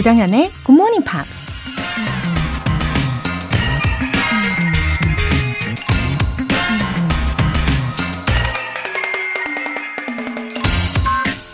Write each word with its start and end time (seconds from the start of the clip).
조장현의 0.00 0.50
Good 0.64 0.72
Morning 0.72 1.04
Pops. 1.04 1.52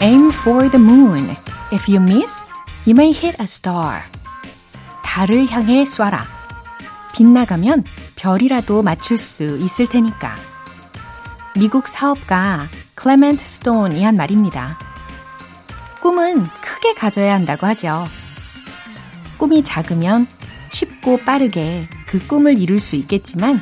Aim 0.01 0.31
for 0.31 0.71
the 0.71 0.81
moon. 0.81 1.35
If 1.73 1.91
you 1.93 2.01
miss, 2.01 2.47
you 2.87 2.95
may 2.95 3.11
hit 3.11 3.37
a 3.41 3.45
star. 3.45 4.03
달을 5.03 5.51
향해 5.51 5.83
쏴라. 5.83 6.21
빗나가면 7.15 7.83
별이라도 8.15 8.85
맞출 8.85 9.19
수 9.19 9.59
있을 9.59 9.89
테니까. 9.89 10.37
미국 11.57 11.89
사업가 11.89 12.69
클레멘트 12.95 13.45
스톤이 13.45 14.05
한 14.05 14.17
말입니다. 14.17 14.79
꿈은 16.01 16.47
크게 16.63 16.95
가져야 16.95 17.35
한다고 17.35 17.67
하죠. 17.67 18.07
꿈이 19.37 19.63
작으면 19.63 20.27
쉽고 20.71 21.19
빠르게 21.19 21.89
그 22.07 22.19
꿈을 22.27 22.59
이룰 22.59 22.81
수 22.81 22.97
있겠지만 22.97 23.61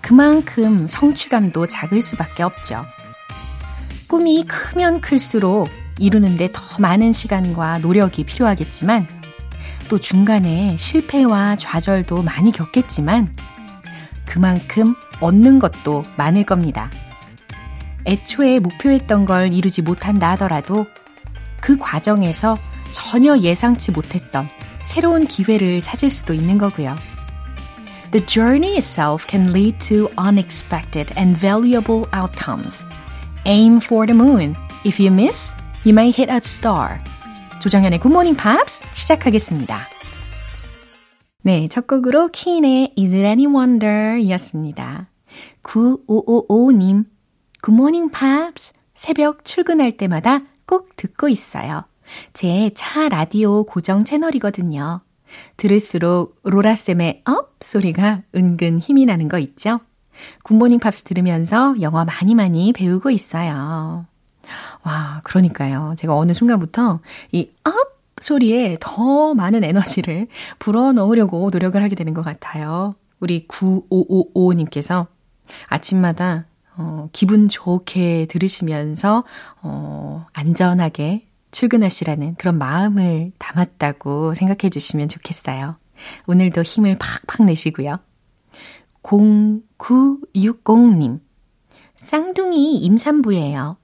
그만큼 0.00 0.86
성취감도 0.88 1.66
작을 1.68 2.00
수밖에 2.02 2.42
없죠. 2.42 2.84
꿈이 4.08 4.44
크면 4.44 5.00
클수록 5.00 5.68
이루는데 5.98 6.50
더 6.52 6.62
많은 6.78 7.12
시간과 7.12 7.78
노력이 7.78 8.24
필요하겠지만 8.24 9.06
또 9.88 9.98
중간에 9.98 10.76
실패와 10.78 11.56
좌절도 11.56 12.22
많이 12.22 12.50
겪겠지만 12.50 13.34
그만큼 14.24 14.94
얻는 15.20 15.58
것도 15.58 16.04
많을 16.16 16.44
겁니다. 16.44 16.90
애초에 18.06 18.58
목표했던 18.58 19.26
걸 19.26 19.52
이루지 19.52 19.82
못한다 19.82 20.30
하더라도 20.32 20.86
그 21.60 21.78
과정에서 21.78 22.58
전혀 22.90 23.38
예상치 23.38 23.92
못했던 23.92 24.48
새로운 24.84 25.26
기회를 25.26 25.82
찾을 25.82 26.10
수도 26.10 26.34
있는 26.34 26.58
거고요. 26.58 26.96
The 28.10 28.24
journey 28.26 28.74
itself 28.76 29.26
can 29.28 29.50
lead 29.50 29.78
to 29.88 30.08
unexpected 30.18 31.14
and 31.16 31.38
valuable 31.38 32.06
outcomes. 32.14 32.84
Aim 33.46 33.78
for 33.78 34.06
the 34.06 34.14
moon. 34.14 34.54
If 34.84 35.00
you 35.02 35.12
miss, 35.12 35.50
you 35.84 35.94
may 35.94 36.08
hit 36.08 36.30
a 36.30 36.36
star. 36.36 36.98
조정현의 37.60 38.00
Good 38.00 38.12
Morning 38.12 38.36
Pops 38.36 38.82
시작하겠습니다. 38.92 39.86
네, 41.42 41.68
첫 41.68 41.86
곡으로 41.86 42.28
키인의 42.28 42.94
Is 42.98 43.14
It 43.14 43.24
Any 43.24 43.46
Wonder 43.46 44.18
이었습니다. 44.18 45.08
9555님, 45.62 47.04
Good 47.62 47.72
Morning 47.72 48.12
Pops 48.12 48.74
새벽 48.94 49.44
출근할 49.44 49.96
때마다 49.96 50.42
꼭 50.66 50.94
듣고 50.96 51.28
있어요. 51.28 51.84
제 52.32 52.70
차 52.74 53.08
라디오 53.08 53.64
고정 53.64 54.04
채널이거든요. 54.04 55.00
들을수록 55.56 56.36
로라쌤의 56.44 57.22
up 57.24 57.56
소리가 57.60 58.22
은근 58.34 58.78
힘이 58.78 59.06
나는 59.06 59.28
거 59.28 59.38
있죠? 59.38 59.80
굿모닝 60.44 60.78
팝스 60.78 61.04
들으면서 61.04 61.74
영어 61.80 62.04
많이 62.04 62.34
많이 62.34 62.72
배우고 62.72 63.10
있어요. 63.10 64.06
와, 64.84 65.20
그러니까요. 65.24 65.94
제가 65.96 66.14
어느 66.16 66.32
순간부터 66.32 67.00
이 67.32 67.48
up 67.64 67.92
소리에 68.22 68.76
더 68.80 69.34
많은 69.34 69.64
에너지를 69.64 70.28
불어 70.60 70.92
넣으려고 70.92 71.50
노력을 71.52 71.80
하게 71.82 71.94
되는 71.96 72.14
것 72.14 72.22
같아요. 72.22 72.94
우리 73.20 73.46
9555님께서 73.48 75.06
아침마다 75.68 76.46
어, 76.76 77.08
기분 77.12 77.48
좋게 77.48 78.26
들으시면서 78.30 79.24
어, 79.62 80.24
안전하게 80.32 81.26
출근하시라는 81.52 82.34
그런 82.34 82.58
마음을 82.58 83.30
담았다고 83.38 84.34
생각해 84.34 84.68
주시면 84.70 85.08
좋겠어요. 85.08 85.76
오늘도 86.26 86.62
힘을 86.62 86.98
팍팍 86.98 87.46
내시고요. 87.46 88.00
0960님. 89.02 91.20
쌍둥이 91.96 92.78
임산부예요. 92.78 93.76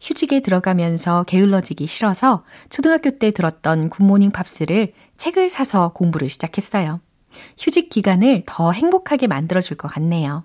휴직에 0.00 0.40
들어가면서 0.40 1.24
게을러지기 1.24 1.86
싫어서 1.86 2.44
초등학교 2.70 3.18
때 3.18 3.30
들었던 3.30 3.90
굿모닝 3.90 4.30
팝스를 4.30 4.94
책을 5.16 5.50
사서 5.50 5.92
공부를 5.92 6.30
시작했어요. 6.30 7.00
휴직 7.58 7.90
기간을 7.90 8.44
더 8.46 8.72
행복하게 8.72 9.26
만들어줄 9.26 9.76
것 9.76 9.88
같네요. 9.88 10.44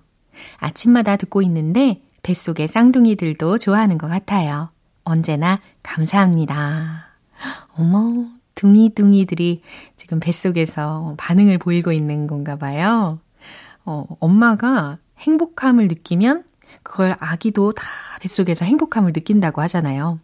아침마다 0.58 1.16
듣고 1.16 1.40
있는데 1.42 2.02
뱃속의 2.22 2.68
쌍둥이들도 2.68 3.56
좋아하는 3.58 3.96
것 3.96 4.08
같아요. 4.08 4.70
언제나 5.06 5.60
감사합니다. 5.84 7.06
어머, 7.78 8.26
둥이둥이들이 8.56 9.62
지금 9.94 10.18
뱃속에서 10.18 11.14
반응을 11.16 11.58
보이고 11.58 11.92
있는 11.92 12.26
건가 12.26 12.56
봐요. 12.56 13.20
어, 13.84 14.04
엄마가 14.18 14.98
행복함을 15.18 15.86
느끼면 15.88 16.44
그걸 16.82 17.16
아기도 17.20 17.72
다 17.72 17.84
뱃속에서 18.20 18.64
행복함을 18.64 19.12
느낀다고 19.12 19.62
하잖아요. 19.62 20.18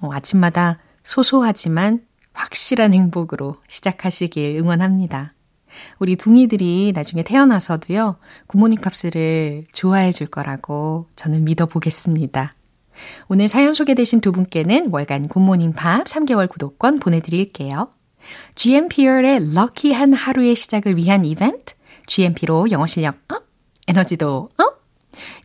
어, 0.00 0.12
아침마다 0.12 0.78
소소하지만 1.02 2.04
확실한 2.34 2.92
행복으로 2.92 3.56
시작하시길 3.66 4.58
응원합니다. 4.58 5.32
우리 5.98 6.16
둥이들이 6.16 6.92
나중에 6.94 7.22
태어나서도요, 7.22 8.16
굿모닝 8.46 8.80
팝스를 8.80 9.66
좋아해 9.72 10.12
줄 10.12 10.26
거라고 10.26 11.06
저는 11.16 11.44
믿어 11.44 11.64
보겠습니다. 11.64 12.54
오늘 13.28 13.48
사연 13.48 13.74
소개되신 13.74 14.20
두 14.20 14.32
분께는 14.32 14.88
월간 14.90 15.28
굿모닝 15.28 15.72
팝 15.74 16.04
3개월 16.04 16.48
구독권 16.48 17.00
보내드릴게요. 17.00 17.88
GMP의 18.54 19.54
lucky한 19.54 20.12
하루의 20.12 20.56
시작을 20.56 20.96
위한 20.96 21.24
이벤트, 21.24 21.74
GMP로 22.06 22.70
영어 22.70 22.86
실력 22.86 23.16
up, 23.28 23.44
에너지도 23.86 24.50
up, 24.56 24.82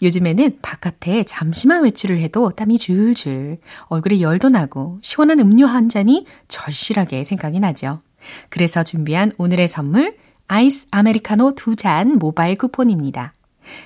요즘에는 0.01 0.59
바깥에 0.61 1.23
잠시만 1.23 1.83
외출을 1.83 2.19
해도 2.19 2.51
땀이 2.51 2.77
줄줄, 2.77 3.59
얼굴에 3.85 4.21
열도 4.21 4.49
나고 4.49 4.99
시원한 5.01 5.39
음료 5.39 5.65
한 5.65 5.89
잔이 5.89 6.25
절실하게 6.47 7.23
생각이 7.23 7.59
나죠. 7.59 8.01
그래서 8.49 8.83
준비한 8.83 9.31
오늘의 9.37 9.67
선물, 9.67 10.15
아이스 10.47 10.87
아메리카노 10.91 11.55
두 11.55 11.75
잔 11.75 12.17
모바일 12.17 12.57
쿠폰입니다. 12.57 13.33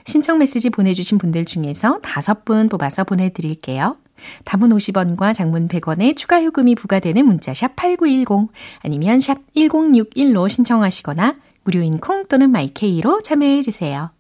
신청 0.05 0.39
메시지 0.39 0.69
보내주신 0.69 1.17
분들 1.17 1.45
중에서 1.45 1.99
다섯 2.01 2.45
분 2.45 2.69
뽑아서 2.69 3.03
보내드릴게요. 3.03 3.97
단문 4.45 4.69
50원과 4.69 5.33
장문 5.33 5.67
100원의 5.67 6.15
추가 6.15 6.43
요금이 6.43 6.75
부과되는 6.75 7.25
문자 7.25 7.53
샵 7.53 7.75
8910 7.75 8.49
아니면 8.81 9.19
샵 9.19 9.37
1061로 9.55 10.49
신청하시거나 10.49 11.35
무료인 11.63 11.97
콩 11.99 12.25
또는 12.27 12.51
마이케이로 12.51 13.21
참여해 13.21 13.61
주세요. 13.61 14.11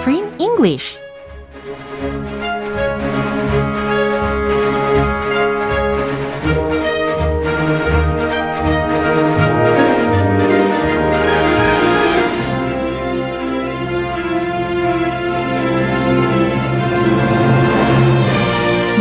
Screen 0.00 0.28
English 0.38 1.05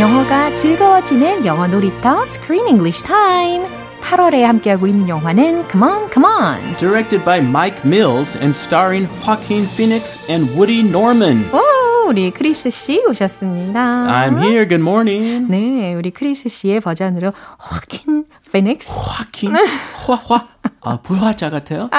영어가 0.06 0.54
즐거워지는 0.54 1.48
영어 1.48 1.66
놀이터 1.66 2.22
Screen 2.28 2.68
English 2.68 3.04
Time. 3.04 3.66
8월에 4.04 4.42
함께하고 4.42 4.86
있는 4.86 5.10
영화는 5.10 5.68
Come 5.68 5.84
On, 5.84 6.10
Come 6.14 6.32
On. 6.32 6.78
Directed 6.78 7.26
by 7.26 7.40
Mike 7.40 7.82
Mills 7.84 8.38
and 8.38 8.56
starring 8.56 9.10
Joaquin 9.26 9.66
Phoenix 9.66 10.20
and 10.30 10.54
Woody 10.54 10.88
Norman. 10.88 11.50
오, 11.52 12.10
우리 12.10 12.30
크리스 12.30 12.70
씨 12.70 13.02
오셨습니다. 13.10 13.80
I'm 13.82 14.40
here. 14.44 14.68
Good 14.68 14.76
morning. 14.76 15.48
네, 15.50 15.96
우리 15.96 16.12
크리스 16.12 16.50
씨의 16.50 16.82
버전으로 16.82 17.34
Joaquin 17.58 18.26
Phoenix. 18.48 18.88
Joaquin. 18.88 19.58
화화. 20.06 20.50
아, 20.82 20.98
불화자 21.02 21.50
같아요. 21.50 21.90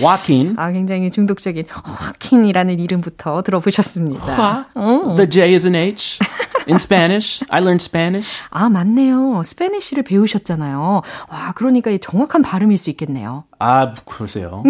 Joaquin. 0.00 0.54
아, 0.56 0.72
굉장히 0.72 1.10
중독적인 1.10 1.66
Joaquin이라는 1.68 2.80
이름부터 2.80 3.42
들어보셨습니다. 3.42 4.32
화. 4.34 4.66
어. 4.74 5.14
The 5.14 5.28
J 5.28 5.52
is 5.52 5.66
an 5.66 5.74
H. 5.76 6.20
In 6.68 6.76
Spanish. 6.76 7.42
I 7.50 7.60
learned 7.60 7.82
Spanish. 7.82 8.28
아, 8.50 8.68
맞네요. 8.68 9.42
Spanish를 9.44 10.02
배우셨잖아요. 10.04 11.02
와, 11.30 11.52
그러니까 11.54 11.90
이 11.90 11.98
정확한 11.98 12.42
발음일 12.42 12.76
수 12.76 12.90
있겠네요. 12.90 13.44
아, 13.62 13.92
글쎄요. 14.06 14.62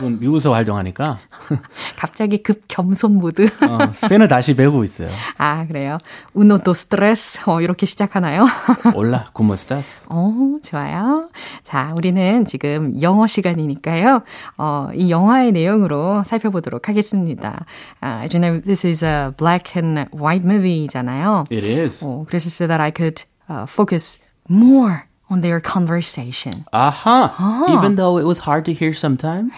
좀 0.00 0.18
미국에서 0.18 0.54
활동하니까. 0.54 1.18
갑자기 1.96 2.42
급 2.42 2.62
겸손 2.66 3.18
모드. 3.18 3.44
어, 3.44 3.92
스페인어를 3.92 4.26
다시 4.26 4.56
배우고 4.56 4.84
있어요. 4.84 5.10
아, 5.36 5.66
그래요. 5.66 5.98
uno 6.32 6.58
dos 6.58 6.72
tres. 6.72 7.40
어, 7.46 7.60
이렇게 7.60 7.84
시작하나요? 7.84 8.46
hola, 8.96 9.30
cómo 9.34 9.52
estás? 9.52 10.02
어, 10.08 10.32
좋아요. 10.62 11.28
자, 11.62 11.92
우리는 11.94 12.46
지금 12.46 13.00
영어 13.02 13.26
시간이니까요. 13.26 14.20
어, 14.56 14.88
이 14.94 15.10
영화의 15.10 15.52
내용으로 15.52 16.22
살펴보도록 16.24 16.88
하겠습니다. 16.88 17.66
아, 18.00 18.20
you 18.32 18.40
know, 18.40 18.60
this 18.62 18.86
is 18.86 19.04
a 19.04 19.30
black 19.36 19.74
and 19.76 20.08
white 20.14 20.46
movie잖아요. 20.46 21.44
It 21.52 21.66
is. 21.66 22.02
어, 22.02 22.24
그래서 22.26 22.48
so 22.48 22.66
that 22.66 22.80
I 22.80 22.92
could 22.96 23.24
uh, 23.50 23.66
focus 23.68 24.22
more 24.50 25.07
on 25.30 25.40
their 25.40 25.60
conversation. 25.60 26.64
Uh-huh. 26.72 27.28
Even 27.76 27.96
though 27.96 28.18
it 28.18 28.24
was 28.26 28.38
hard 28.38 28.64
to 28.66 28.72
hear 28.72 28.92
sometimes. 28.94 29.52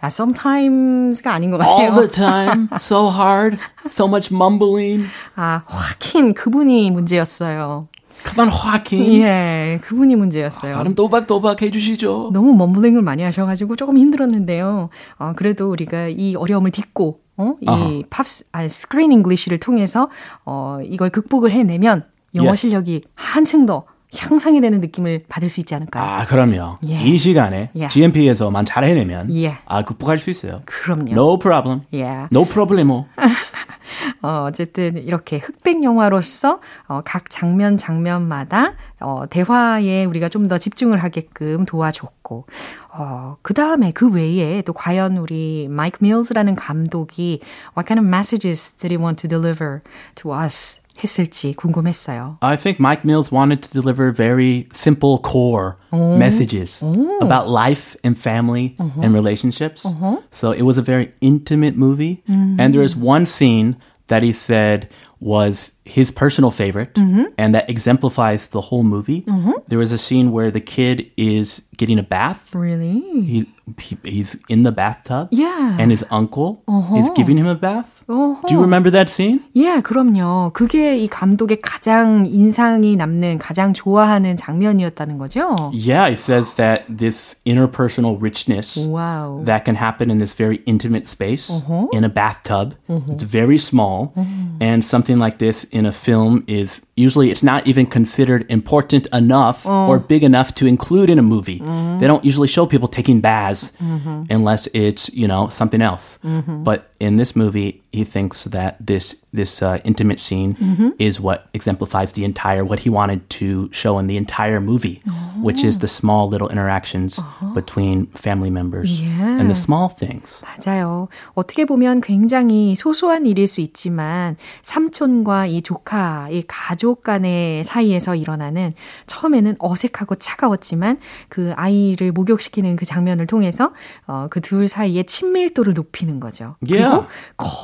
아, 0.00 0.10
sometimes가 0.10 1.32
아닌 1.32 1.50
것 1.52 1.60
All 1.64 1.90
같아요. 1.90 1.94
the 1.94 2.08
time. 2.08 2.68
So 2.80 3.06
hard. 3.08 3.56
So 3.88 4.06
much 4.08 4.32
mumbling. 4.34 5.06
아, 5.36 5.62
화킨 5.66 6.34
그분이 6.34 6.90
문제였어요. 6.90 7.86
Come 8.24 8.40
on, 8.40 8.50
Joaquin. 8.50 9.12
예, 9.20 9.78
그분이 9.82 10.14
문제였어요. 10.16 10.72
발음 10.74 10.94
또박또박 10.94 11.60
해주시죠. 11.62 12.30
너무 12.32 12.54
머블링을 12.54 13.02
많이 13.02 13.22
하셔가지고 13.22 13.76
조금 13.76 13.98
힘들었는데요. 13.98 14.90
어, 15.18 15.32
그래도 15.36 15.70
우리가 15.70 16.08
이 16.08 16.34
어려움을 16.36 16.70
딛고, 16.70 17.20
어, 17.36 17.54
이 17.60 17.68
어허. 17.68 18.02
팝, 18.10 18.26
아, 18.52 18.66
Screen 18.68 19.10
English를 19.12 19.58
통해서, 19.58 20.08
어, 20.44 20.78
이걸 20.84 21.10
극복을 21.10 21.50
해내면 21.50 22.04
영어. 22.34 22.54
실력이 22.54 23.02
한층 23.14 23.66
더 23.66 23.84
향상이 24.14 24.60
되는 24.60 24.80
느낌을 24.80 25.24
받을 25.28 25.48
수 25.48 25.60
있지 25.60 25.74
않을까요? 25.74 26.04
아, 26.04 26.24
그럼요. 26.24 26.78
예. 26.86 27.02
이 27.02 27.16
시간에 27.18 27.70
예. 27.76 27.88
GMP에서만 27.88 28.64
잘 28.66 28.84
해내면 28.84 29.32
예. 29.34 29.56
아, 29.64 29.82
극복할 29.82 30.18
수 30.18 30.30
있어요. 30.30 30.62
그럼요. 30.66 31.12
No 31.12 31.38
problem. 31.38 31.80
예. 31.94 32.26
No 32.32 32.44
problemo. 32.44 33.06
어, 34.22 34.46
어쨌든 34.48 34.96
이렇게 34.96 35.38
흑백 35.38 35.82
영화로서 35.82 36.60
어, 36.88 37.02
각 37.04 37.28
장면 37.30 37.76
장면마다 37.76 38.74
어, 39.00 39.24
대화에 39.28 40.04
우리가 40.04 40.28
좀 40.28 40.42
더 40.48 40.58
집중을 40.58 40.98
하게끔 40.98 41.64
도와줬고 41.64 42.46
어, 42.94 43.36
그 43.42 43.54
다음에 43.54 43.92
그 43.92 44.10
외에 44.10 44.60
또 44.62 44.72
과연 44.72 45.16
우리 45.16 45.68
마이크 45.70 45.98
밀스라는 46.02 46.56
감독이 46.56 47.40
what 47.76 47.86
kind 47.86 48.00
of 48.00 48.06
messages 48.06 48.76
did 48.76 48.92
he 48.92 49.00
want 49.00 49.16
to 49.22 49.28
deliver 49.28 49.80
to 50.16 50.34
us 50.34 50.81
했을지 51.03 51.53
궁금했어요. 51.53 52.37
I 52.41 52.57
think 52.57 52.79
Mike 52.79 53.05
Mills 53.05 53.31
wanted 53.31 53.61
to 53.61 53.69
deliver 53.69 54.11
very 54.11 54.67
simple 54.73 55.19
core 55.19 55.77
messages 55.91 56.81
about 57.21 57.47
life 57.47 57.95
and 58.03 58.17
family 58.17 58.75
and 58.79 59.13
relationships. 59.13 59.85
So 60.31 60.51
it 60.51 60.63
was 60.63 60.77
a 60.77 60.81
very 60.81 61.11
intimate 61.21 61.77
movie. 61.77 62.23
And 62.27 62.73
there 62.73 62.81
was 62.81 62.95
one 62.95 63.25
scene 63.27 63.75
that 64.07 64.23
he 64.23 64.33
said 64.33 64.89
was 65.19 65.71
his 65.85 66.11
personal 66.11 66.51
favorite 66.51 66.97
and 67.37 67.55
that 67.55 67.69
exemplifies 67.69 68.49
the 68.49 68.59
whole 68.59 68.83
movie. 68.83 69.23
There 69.67 69.79
was 69.79 69.91
a 69.91 69.97
scene 69.97 70.31
where 70.31 70.51
the 70.51 70.59
kid 70.59 71.09
is 71.15 71.61
getting 71.77 71.97
a 71.99 72.03
bath. 72.03 72.53
Really? 72.53 72.99
He, 73.23 73.47
he 73.79 73.97
he's 74.03 74.35
in 74.49 74.63
the 74.63 74.71
bathtub. 74.71 75.29
Yeah. 75.31 75.77
And 75.79 75.91
his 75.91 76.03
uncle 76.11 76.63
is 76.95 77.09
giving 77.15 77.37
him 77.37 77.47
a 77.47 77.55
bath. 77.55 78.03
어허. 78.07 78.47
Do 78.47 78.53
you 78.53 78.61
remember 78.61 78.89
that 78.91 79.09
scene? 79.09 79.41
예, 79.55 79.81
그럼요. 79.81 80.51
그게 80.53 80.97
이 80.97 81.07
감독의 81.07 81.59
가장 81.61 82.25
인상이 82.25 82.95
남는, 82.95 83.37
가장 83.37 83.73
좋아하는 83.73 84.37
장면이었다는 84.37 85.17
거죠? 85.17 85.55
Yeah, 85.73 86.07
it 86.07 86.17
says 86.17 86.55
that 86.55 86.85
this 86.89 87.35
interpersonal 87.45 88.17
richness 88.21 88.77
와우. 88.77 89.43
that 89.45 89.65
can 89.65 89.75
happen 89.75 90.09
in 90.09 90.19
this 90.19 90.33
very 90.33 90.61
intimate 90.65 91.07
space 91.09 91.51
in 91.91 92.03
a 92.05 92.09
bathtub. 92.09 92.75
It's 92.87 93.23
very 93.23 93.57
small. 93.57 94.13
And 94.59 94.83
something 94.83 95.19
like 95.19 95.39
this 95.39 95.65
in 95.72 95.86
a 95.86 95.92
film 95.92 96.44
is 96.46 96.82
usually 96.96 97.30
it's 97.30 97.42
not 97.42 97.66
even 97.66 97.86
considered 97.86 98.44
important 98.50 99.06
enough 99.12 99.64
mm. 99.64 99.88
or 99.88 99.98
big 99.98 100.22
enough 100.22 100.54
to 100.54 100.66
include 100.66 101.08
in 101.08 101.18
a 101.18 101.22
movie. 101.22 101.60
Mm-hmm. 101.60 101.98
They 101.98 102.06
don't 102.06 102.24
usually 102.24 102.48
show 102.48 102.66
people 102.66 102.88
taking 102.88 103.20
baths 103.20 103.72
mm-hmm. 103.72 104.24
unless 104.30 104.68
it's, 104.74 105.12
you 105.14 105.26
know, 105.26 105.48
something 105.48 105.80
else. 105.80 106.18
Mm-hmm. 106.22 106.62
But 106.62 106.90
in 107.00 107.16
this 107.16 107.34
movie, 107.34 107.82
he 107.90 108.04
thinks 108.04 108.44
that 108.44 108.76
this 108.78 109.16
this 109.32 109.62
uh, 109.62 109.80
intimate 109.82 110.20
scene 110.20 110.94
is 110.98 111.18
what 111.18 111.48
exemplifies 111.54 112.12
the 112.12 112.24
entire 112.24 112.64
what 112.64 112.78
he 112.78 112.90
wanted 112.90 113.28
to 113.30 113.72
show 113.72 113.98
in 113.98 114.06
the 114.06 114.18
entire 114.18 114.60
movie, 114.60 115.00
which 115.42 115.64
is 115.66 115.78
the 115.80 115.88
small 115.88 116.28
little 116.28 116.48
interactions 116.48 117.18
between 117.54 118.06
family 118.14 118.50
members 118.50 119.00
and 119.00 119.50
the 119.50 119.54
small 119.58 119.88
things. 119.88 120.40
맞아요. 120.44 121.08
어떻게 121.34 121.64
보면 121.64 122.00
굉장히 122.00 122.74
소소한 122.76 123.26
일일 123.26 123.48
수 123.48 123.60
있지만 123.60 124.36
삼촌과 124.62 125.46
이 125.46 125.62
조카, 125.62 126.28
이 126.30 126.42
가족 126.46 127.02
간의 127.02 127.64
사이에서 127.64 128.14
일어나는 128.14 128.74
처음에는 129.06 129.56
어색하고 129.58 130.14
차가웠지만 130.16 130.98
그 131.28 131.52
아이를 131.56 132.12
목욕시키는 132.12 132.76
그 132.76 132.84
장면을 132.84 133.26
통해서 133.26 133.72
어, 134.06 134.26
그 134.30 134.40
둘 134.42 134.68
사이의 134.68 135.04
친밀도를 135.04 135.72
높이는 135.74 136.18
거죠. 136.20 136.56
Yeah. 136.68 136.82
그리고 136.90 137.06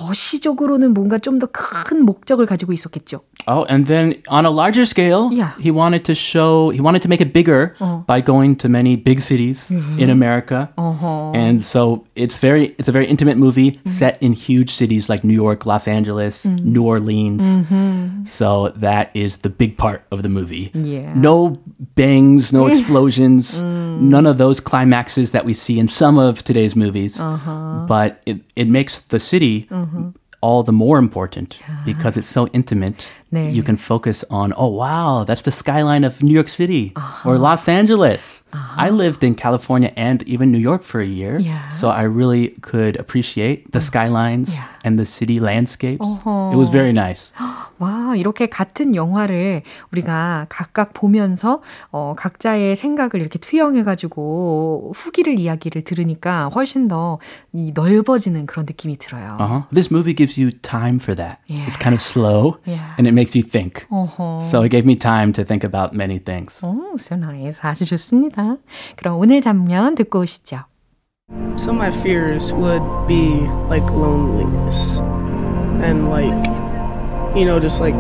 거시적으로는 0.09 0.95
뭔가 0.95 1.19
좀 1.19 1.39
더 1.39 1.47
큰 1.53 2.05
목적을 2.05 2.47
가지고 2.47 2.73
있었겠죠. 2.73 3.21
Oh, 3.47 3.65
and 3.71 3.87
then 3.87 4.21
on 4.29 4.45
a 4.45 4.51
larger 4.51 4.83
scale, 4.85 5.29
Yeah. 5.33 5.53
he 5.61 5.71
wanted 5.71 6.05
to 6.05 6.15
show, 6.15 6.71
he 6.71 6.81
wanted 6.81 7.03
to 7.03 7.09
make 7.09 7.21
it 7.21 7.33
bigger 7.33 7.68
Uh-huh. 7.81 7.99
by 8.07 8.21
going 8.21 8.57
to 8.57 8.69
many 8.69 8.97
big 8.97 9.21
cities 9.21 9.71
uh-huh. 9.71 9.97
in 9.99 10.11
America. 10.11 10.73
Uh-huh. 10.77 11.33
And 11.33 11.65
so 11.65 12.07
it's 12.15 12.39
very, 12.39 12.75
it's 12.79 12.89
a 12.89 12.93
very 12.93 13.07
intimate 13.07 13.37
movie 13.37 13.73
mm-hmm. 13.73 13.89
set 13.89 14.23
in 14.23 14.33
huge 14.33 14.75
cities 14.75 15.09
like 15.09 15.25
New 15.25 15.35
York, 15.35 15.67
Los 15.67 15.89
Angeles, 15.89 16.45
mm-hmm. 16.45 16.73
New 16.73 16.85
Orleans. 16.85 17.43
Mm-hmm. 17.43 18.25
So 18.25 18.71
that 18.77 19.15
is 19.15 19.39
the 19.39 19.51
big 19.51 19.79
part 19.79 20.05
of 20.11 20.23
the 20.23 20.29
movie. 20.29 20.71
Yeah. 20.75 21.15
No 21.15 21.55
bangs, 21.95 22.53
no 22.53 22.67
explosions, 22.73 23.61
mm. 23.61 24.01
none 24.01 24.27
of 24.27 24.39
those 24.39 24.61
climaxes 24.61 25.33
that 25.33 25.45
we 25.45 25.55
see 25.55 25.79
in 25.79 25.89
some 25.89 26.19
of 26.19 26.45
today's 26.45 26.77
movies. 26.77 27.19
But 27.19 28.23
it, 28.27 28.41
it 28.55 28.69
makes 28.69 29.01
the 29.01 29.19
city 29.19 29.69
all 30.41 30.63
the 30.63 30.73
more 30.73 30.99
important 30.99 31.59
because 31.85 32.17
it's 32.17 32.29
so 32.29 32.47
intimate. 32.49 33.09
네. 33.33 33.53
You 33.53 33.63
can 33.63 33.77
focus 33.77 34.25
on, 34.31 34.55
oh 34.57 34.69
wow, 34.69 35.25
that's 35.25 35.43
the 35.43 35.53
skyline 35.53 36.05
of 36.05 36.23
New 36.23 36.33
York 36.33 36.49
City 36.49 36.93
uh-huh. 36.97 37.29
or 37.29 37.39
Los 37.39 37.69
Angeles. 37.69 38.43
Uh-huh. 38.53 38.87
I 38.87 38.91
lived 38.91 39.23
in 39.23 39.35
California 39.35 39.93
and 39.97 40.23
even 40.29 40.51
New 40.51 40.59
York 40.59 40.83
for 40.83 41.01
a 41.01 41.07
year. 41.07 41.39
Yeah. 41.39 41.69
So 41.69 41.89
I 41.89 42.03
really 42.03 42.49
could 42.63 42.97
appreciate 42.97 43.71
the 43.73 43.81
mm. 43.81 43.83
skylines 43.83 44.55
yeah. 44.55 44.67
and 44.85 44.99
the 44.99 45.05
city 45.05 45.41
landscapes. 45.41 46.09
Uh-huh. 46.09 46.53
It 46.53 46.57
was 46.57 46.69
uh-huh. 46.69 46.79
very 46.79 46.93
nice. 46.93 47.33
와, 47.79 48.15
이렇게 48.17 48.47
같은 48.47 48.95
영화를 48.95 49.63
우리가 49.93 50.47
각각 50.49 50.93
보면서 50.95 51.63
어, 51.91 52.15
각자의 52.17 52.77
생각을 52.77 53.17
이렇게 53.17 53.39
투영해가지고 53.39 54.93
후기를 54.95 55.39
이야기를 55.39 55.83
들으니까 55.85 56.49
훨씬 56.55 56.89
더 56.89 57.19
이 57.53 57.73
넓어지는 57.75 58.47
그런 58.47 58.67
느낌이 58.67 58.99
들어요. 58.99 59.37
Uh-huh. 59.41 59.63
This 59.73 59.91
movie 59.93 60.15
gives 60.15 60.39
you 60.41 60.51
time 60.63 60.99
for 61.01 61.15
that. 61.17 61.39
Yeah. 61.49 61.67
It's 61.67 61.77
kind 61.77 61.95
of 61.95 62.01
slow 62.01 62.59
Yeah. 62.67 62.95
and 62.99 63.09
it 63.09 63.13
makes 63.13 63.35
you 63.35 63.43
think. 63.43 63.87
어허. 63.91 64.41
So 64.43 64.63
it 64.63 64.71
gave 64.71 64.85
me 64.87 64.95
time 64.97 65.33
to 65.33 65.45
think 65.45 65.65
about 65.65 65.95
many 65.97 66.19
things. 66.19 66.61
오, 66.65 66.97
so 66.99 67.17
nice. 67.17 67.61
아주 67.65 67.85
좋습니다. 67.85 68.57
그럼 68.97 69.19
오늘 69.19 69.41
장면 69.41 69.95
듣고 69.95 70.21
오시죠. 70.21 70.65
Some 71.57 71.77
of 71.77 71.83
my 71.83 71.91
fears 71.91 72.53
would 72.55 72.83
be 73.09 73.43
like 73.69 73.85
loneliness 73.91 75.03
and 75.83 76.09
like, 76.09 76.33
you 77.37 77.45
know, 77.45 77.59
just 77.61 77.81
like 77.81 77.95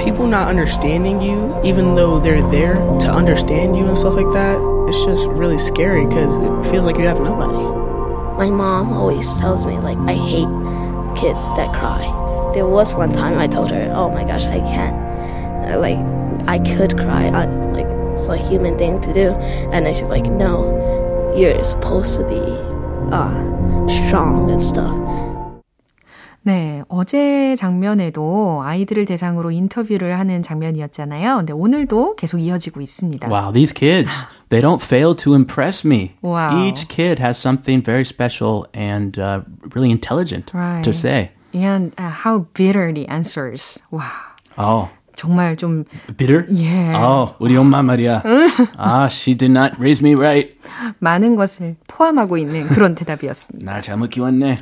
people 0.00 0.26
not 0.26 0.48
understanding 0.48 1.20
you, 1.20 1.60
even 1.64 1.94
though 1.94 2.20
they're 2.20 2.48
there 2.50 2.74
to 3.00 3.10
understand 3.10 3.76
you 3.76 3.86
and 3.86 3.96
stuff 3.98 4.14
like 4.14 4.30
that. 4.32 4.58
It's 4.88 5.04
just 5.04 5.26
really 5.28 5.58
scary 5.58 6.06
because 6.06 6.32
it 6.36 6.70
feels 6.70 6.86
like 6.86 6.96
you 6.96 7.06
have 7.06 7.20
nobody. 7.20 7.64
My 8.38 8.50
mom 8.50 8.92
always 8.92 9.32
tells 9.40 9.66
me 9.66 9.78
like 9.78 9.98
I 9.98 10.14
hate 10.14 10.46
kids 11.20 11.44
that 11.56 11.72
cry. 11.72 12.04
There 12.54 12.66
was 12.66 12.94
one 12.94 13.12
time 13.12 13.38
I 13.38 13.46
told 13.46 13.70
her, 13.70 13.92
"Oh 13.94 14.10
my 14.10 14.24
gosh, 14.24 14.46
I 14.46 14.60
can't. 14.60 14.96
Uh, 15.70 15.78
Like 15.80 15.98
I 16.46 16.58
could 16.60 16.96
cry. 16.96 17.26
I, 17.28 17.46
like 17.46 17.86
it's 18.12 18.28
a 18.28 18.36
human 18.36 18.78
thing 18.78 19.00
to 19.00 19.12
do." 19.12 19.30
And 19.72 19.84
then 19.84 19.92
she's 19.94 20.08
like, 20.08 20.26
"No, 20.26 21.34
you're 21.36 21.60
supposed 21.62 22.16
to 22.20 22.24
be 22.28 22.40
uh, 23.10 23.42
strong 23.88 24.50
and 24.50 24.62
stuff." 24.62 24.94
네, 26.46 26.84
어제 26.88 27.56
장면에도 27.56 28.62
아이들을 28.64 29.04
대상으로 29.04 29.50
인터뷰를 29.50 30.16
하는 30.16 30.44
장면이었잖아요. 30.44 31.38
근데 31.38 31.52
오늘도 31.52 32.14
계속 32.14 32.38
이어지고 32.38 32.80
있습니다. 32.80 33.28
Wow, 33.28 33.52
these 33.52 33.74
kids, 33.74 34.08
they 34.48 34.62
don't 34.62 34.80
fail 34.80 35.12
to 35.16 35.34
impress 35.34 35.84
me. 35.84 36.12
Wow. 36.22 36.62
Each 36.68 36.86
kid 36.86 37.20
has 37.20 37.36
something 37.36 37.82
very 37.84 38.04
special 38.04 38.64
and 38.76 39.18
uh, 39.18 39.40
really 39.74 39.90
intelligent 39.90 40.52
Right. 40.54 40.84
to 40.84 40.92
say. 40.92 41.32
And 41.52 41.92
uh, 41.98 42.10
how 42.24 42.46
bitter 42.54 42.94
the 42.94 43.08
answers. 43.10 43.80
와, 43.90 44.04
Oh, 44.56 44.88
정말 45.16 45.56
좀 45.56 45.82
bitter? 46.16 46.46
예. 46.54 46.94
어, 46.94 47.34
우리 47.40 47.56
엄마 47.56 47.82
말이야. 47.82 48.22
아, 48.78 49.06
she 49.10 49.36
did 49.36 49.50
not 49.50 49.72
raise 49.80 50.00
me 50.00 50.14
right. 50.14 50.56
많은 51.00 51.34
것을 51.34 51.74
포함하고 51.88 52.38
있는 52.38 52.68
그런 52.68 52.94
대답이었습니다. 52.94 53.68
날 53.72 53.82
잘못 53.82 54.10
키웠네. 54.10 54.60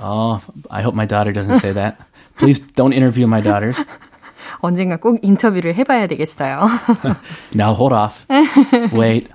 Oh, 0.00 0.40
I 0.70 0.82
hope 0.82 0.94
my 0.94 1.06
daughter 1.06 1.32
doesn't 1.32 1.60
say 1.60 1.72
that. 1.72 1.96
Please 2.38 2.60
don't 2.74 2.92
interview 2.92 3.26
my 3.26 3.42
daughter. 3.42 3.74
언젠가 4.60 4.96
꼭 4.96 5.18
인터뷰를 5.22 5.74
해봐야 5.74 6.06
되겠어요. 6.06 6.66
Now 7.54 7.74
hold 7.74 7.94
off. 7.94 8.24
Wait. 8.94 9.28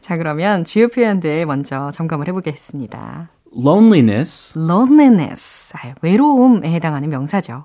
자, 0.00 0.16
그러면 0.16 0.64
주요 0.64 0.88
표현들 0.88 1.44
먼저 1.46 1.90
점검을 1.92 2.28
해보겠습니다. 2.28 3.30
Loneliness. 3.56 4.56
loneliness. 4.56 5.72
외로움에 6.02 6.72
해당하는 6.72 7.08
명사죠. 7.10 7.64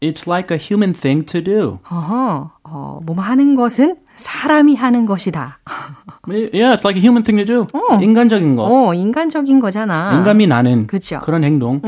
It's 0.00 0.26
like 0.26 0.50
a 0.50 0.58
human 0.58 0.94
thing 0.94 1.24
to 1.26 1.42
do. 1.42 1.78
어허, 1.90 2.50
어, 2.70 3.00
뭐뭐 3.04 3.22
하는 3.22 3.54
것은 3.56 3.96
사람이 4.16 4.76
하는 4.76 5.06
것이다. 5.06 5.58
Yeah, 6.28 6.74
it's 6.74 6.84
like 6.84 6.96
a 6.96 7.00
human 7.02 7.22
thing 7.24 7.44
to 7.44 7.46
do. 7.46 7.66
어. 7.72 7.98
인간적인 8.00 8.54
거. 8.56 8.64
어, 8.64 8.94
인간적인 8.94 9.58
거잖아. 9.58 10.14
인간이 10.14 10.46
나는 10.46 10.86
그쵸. 10.86 11.18
그런 11.22 11.42
행동. 11.44 11.80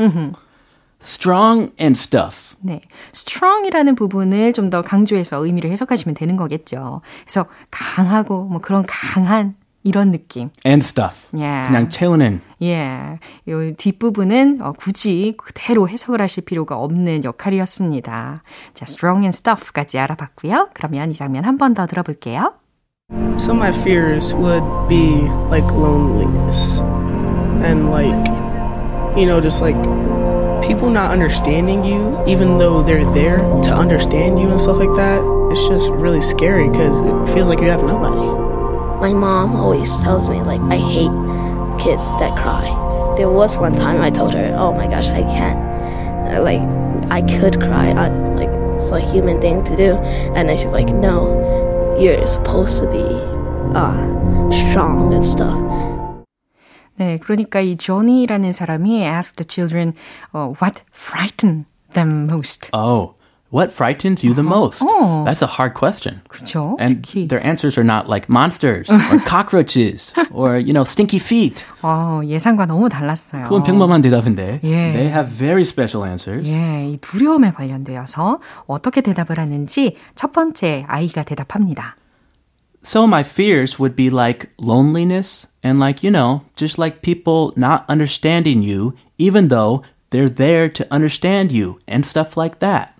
Strong 1.01 1.71
and 1.79 1.97
stuff. 1.99 2.55
네. 2.61 2.81
strong이라는 3.13 3.95
부분을 3.95 4.53
좀 4.53 4.69
더 4.69 4.81
강조해서 4.81 5.45
의미를 5.45 5.69
해석하시면 5.71 6.15
되는 6.15 6.35
거겠죠. 6.37 7.01
그래서 7.25 7.45
강하고 7.69 8.45
뭐 8.45 8.59
그런 8.61 8.85
강한 8.87 9.55
이런 9.84 10.10
느낌. 10.10 10.50
And 10.66 10.84
stuff. 10.84 11.28
Yeah. 11.32 11.68
그냥 11.70 11.88
채우는. 11.88 12.40
예. 12.62 13.18
요 13.48 13.72
뒷부분은 13.74 14.60
어, 14.60 14.72
굳이 14.72 15.34
그대로 15.38 15.88
해석을 15.88 16.20
하실 16.20 16.44
필요가 16.44 16.76
없는 16.76 17.24
역할이었습니다. 17.24 18.42
자, 18.74 18.84
strong 18.88 19.24
and 19.24 19.34
stuff까지 19.36 19.98
알아봤고요. 19.98 20.70
그러면 20.74 21.10
이 21.10 21.14
장면 21.14 21.44
한 21.44 21.56
번 21.56 21.74
더 21.74 21.86
들어볼게요. 21.86 22.54
Some 23.38 23.58
of 23.58 23.64
my 23.64 23.72
fears 23.72 24.34
would 24.34 24.62
be 24.88 25.22
like 25.48 25.64
loneliness 25.72 26.82
and 27.64 27.88
like, 27.90 28.12
you 29.16 29.24
know, 29.26 29.40
just 29.40 29.62
like 29.62 29.76
people 30.60 30.90
not 30.90 31.10
understanding 31.12 31.84
you, 31.84 32.18
even 32.26 32.58
though 32.58 32.82
they're 32.82 33.06
there 33.14 33.38
to 33.62 33.72
understand 33.72 34.38
you 34.38 34.50
and 34.50 34.60
stuff 34.60 34.76
like 34.76 34.92
that. 34.96 35.22
It's 35.50 35.66
just 35.68 35.90
really 35.92 36.20
scary 36.20 36.68
because 36.68 36.98
it 37.00 37.32
feels 37.32 37.48
like 37.48 37.60
you 37.62 37.70
have 37.70 37.82
nobody. 37.82 38.28
My 39.02 39.12
mom 39.12 39.54
always 39.56 39.94
tells 40.02 40.28
me 40.28 40.42
like 40.42 40.60
I 40.70 40.76
hate 40.76 41.14
kids 41.78 42.10
that 42.18 42.34
cry. 42.36 42.66
There 43.16 43.30
was 43.30 43.56
one 43.58 43.74
time 43.74 44.02
I 44.02 44.10
told 44.10 44.34
her, 44.34 44.54
"Oh 44.58 44.72
my 44.72 44.86
gosh, 44.86 45.08
I 45.08 45.22
can't." 45.22 45.58
Uh, 46.28 46.42
Like 46.42 46.62
I 47.10 47.22
could 47.22 47.58
cry. 47.58 47.94
On 47.94 48.36
like 48.36 48.50
it's 48.74 48.90
a 48.90 49.00
human 49.00 49.40
thing 49.40 49.62
to 49.64 49.74
do, 49.76 49.94
and 50.34 50.48
then 50.48 50.56
she's 50.56 50.72
like, 50.72 50.90
"No, 50.90 51.30
you're 51.98 52.26
supposed 52.26 52.78
to 52.82 52.86
be 52.90 53.06
uh, 53.74 53.96
strong 54.50 55.14
and 55.14 55.24
stuff." 55.24 55.58
네, 56.98 57.18
그러니까 57.18 57.60
이 57.60 57.76
조니라는 57.76 58.52
사람이 58.52 59.02
asked 59.06 59.36
the 59.36 59.46
children 59.46 59.94
uh, 60.34 60.48
what 60.58 60.82
frightened 60.90 61.66
them 61.94 62.26
most. 62.26 62.70
Oh, 62.72 63.14
what 63.52 63.72
frightens 63.72 64.22
you 64.22 64.34
the 64.34 64.42
most? 64.42 64.82
Oh. 64.82 65.24
That's 65.24 65.42
a 65.42 65.46
hard 65.46 65.72
question. 65.74 66.20
그렇죠. 66.28 66.76
And 66.78 67.02
특히 67.02 67.28
their 67.28 67.44
answers 67.44 67.78
are 67.78 67.84
not 67.84 68.08
like 68.08 68.28
monsters 68.28 68.90
or 68.90 69.18
cockroaches 69.24 70.12
or, 70.30 70.58
you 70.58 70.74
know, 70.74 70.84
stinky 70.84 71.18
feet. 71.18 71.64
어, 71.82 72.20
예상과 72.24 72.66
너무 72.66 72.88
달랐어요. 72.88 73.44
그건 73.44 73.62
평범한 73.62 74.02
대답인데. 74.02 74.60
예. 74.64 74.92
They 74.92 75.08
have 75.08 75.28
very 75.28 75.62
special 75.62 76.06
answers. 76.06 76.46
예, 76.48 76.90
이 76.90 76.98
두려움에 76.98 77.52
관련되어서 77.52 78.40
어떻게 78.66 79.00
대답을 79.00 79.38
하는지 79.38 79.96
첫 80.14 80.32
번째 80.32 80.84
아이가 80.86 81.22
대답합니다. 81.22 81.96
So 82.84 83.04
my 83.04 83.22
fears 83.22 83.78
would 83.80 83.96
be 83.96 84.08
like 84.08 84.50
loneliness 84.60 85.48
and 85.64 85.80
like, 85.80 86.06
you 86.06 86.12
know, 86.12 86.42
just 86.54 86.78
like 86.78 87.02
people 87.02 87.52
not 87.56 87.84
understanding 87.88 88.62
you, 88.62 88.92
even 89.18 89.48
though 89.48 89.82
they're 90.10 90.28
there 90.28 90.68
to 90.68 90.86
understand 90.90 91.52
you 91.52 91.80
and 91.88 92.06
stuff 92.06 92.36
like 92.36 92.60
that. 92.60 92.91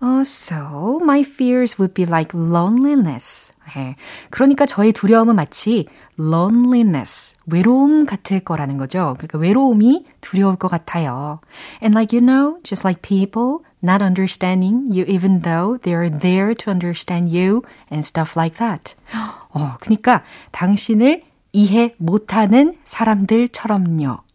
Uh, 0.00 0.22
so 0.22 1.00
my 1.02 1.22
fears 1.22 1.78
would 1.78 1.94
be 1.94 2.04
like 2.04 2.32
loneliness. 2.34 3.52
예, 3.76 3.96
그러니까 4.30 4.66
저의 4.66 4.92
두려움은 4.92 5.34
마치 5.34 5.86
loneliness, 6.18 7.36
외로움 7.46 8.06
같을 8.06 8.40
거라는 8.40 8.76
거죠. 8.76 9.14
그러니까 9.18 9.38
외로움이 9.38 10.06
두려울 10.20 10.56
것 10.56 10.68
같아요. 10.68 11.40
And 11.82 11.94
like 11.94 12.12
you 12.12 12.24
know, 12.24 12.58
just 12.62 12.84
like 12.84 13.02
people 13.02 13.60
not 13.82 14.02
understanding 14.02 14.88
you 14.92 15.04
even 15.06 15.42
though 15.42 15.78
they're 15.82 16.10
there 16.10 16.54
to 16.54 16.70
understand 16.70 17.30
you 17.30 17.62
and 17.90 18.04
stuff 18.04 18.34
like 18.36 18.58
that. 18.58 18.94
어, 19.50 19.76
그러니까 19.80 20.22
당신을 20.52 21.22
이해 21.52 21.94
못하는 21.96 22.76
사람들처럼요. 22.84 24.27